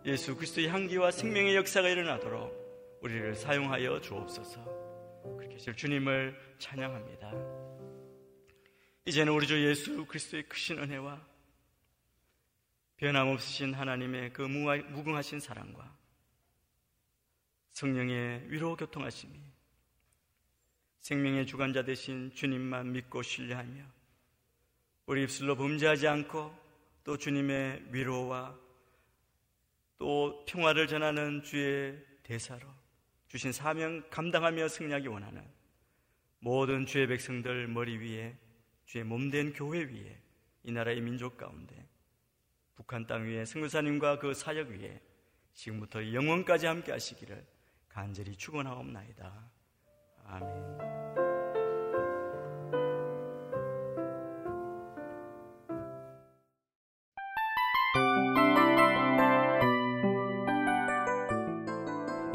예수 0.06 0.36
그리스도의 0.36 0.68
향기와 0.68 1.12
생명의 1.12 1.56
역사가 1.56 1.90
일어나도록 1.90 3.00
우리를 3.02 3.36
사용하여 3.36 4.02
주옵소서. 4.02 4.62
그렇게 5.38 5.54
하실 5.56 5.76
주님을 5.76 6.38
찬양합니다. 6.60 7.32
이제는 9.06 9.34
우리 9.34 9.48
주 9.48 9.66
예수 9.68 10.06
그리스도의 10.06 10.44
크신 10.44 10.80
은혜와 10.80 11.33
변함없으신 13.04 13.74
하나님의 13.74 14.32
그 14.32 14.44
무궁하신 14.44 15.42
사랑과 15.42 15.94
성령의 17.74 18.50
위로 18.50 18.78
교통하심이 18.78 19.38
생명의 21.00 21.46
주관자 21.46 21.84
되신 21.84 22.34
주님만 22.34 22.94
믿고 22.94 23.22
신뢰하며 23.22 23.84
우리 25.08 25.24
입술로 25.24 25.58
범죄하지 25.58 26.08
않고 26.08 26.58
또 27.04 27.18
주님의 27.18 27.88
위로와 27.92 28.58
또 29.98 30.46
평화를 30.48 30.88
전하는 30.88 31.44
주의 31.44 32.02
대사로 32.24 32.66
주신 33.28 33.52
사명 33.52 34.02
감당하며 34.12 34.70
승리하기 34.70 35.10
원하는 35.10 35.46
모든 36.40 36.86
주의 36.86 37.06
백성들 37.06 37.68
머리 37.68 37.98
위에 37.98 38.38
주의 38.86 39.04
몸 39.04 39.30
된 39.30 39.52
교회 39.52 39.84
위에 39.84 40.22
이 40.64 40.72
나라의 40.72 41.02
민족 41.02 41.36
가운데 41.36 41.93
북한 42.76 43.06
땅 43.08 43.26
위에 43.26 43.46
승무사님과 43.46 44.20
그 44.20 44.34
사역 44.34 44.70
위에 44.70 45.02
지금부터 45.54 46.14
영원까지 46.14 46.66
함께 46.66 46.92
하시기를 46.92 47.46
간절히 47.88 48.36
축원하옵나이다. 48.36 49.52
아멘. 50.26 51.04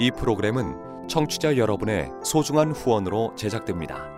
이 0.00 0.12
프로그램은 0.12 1.08
청취자 1.08 1.56
여러분의 1.56 2.08
소중한 2.22 2.70
후원으로 2.70 3.34
제작됩니다. 3.34 4.17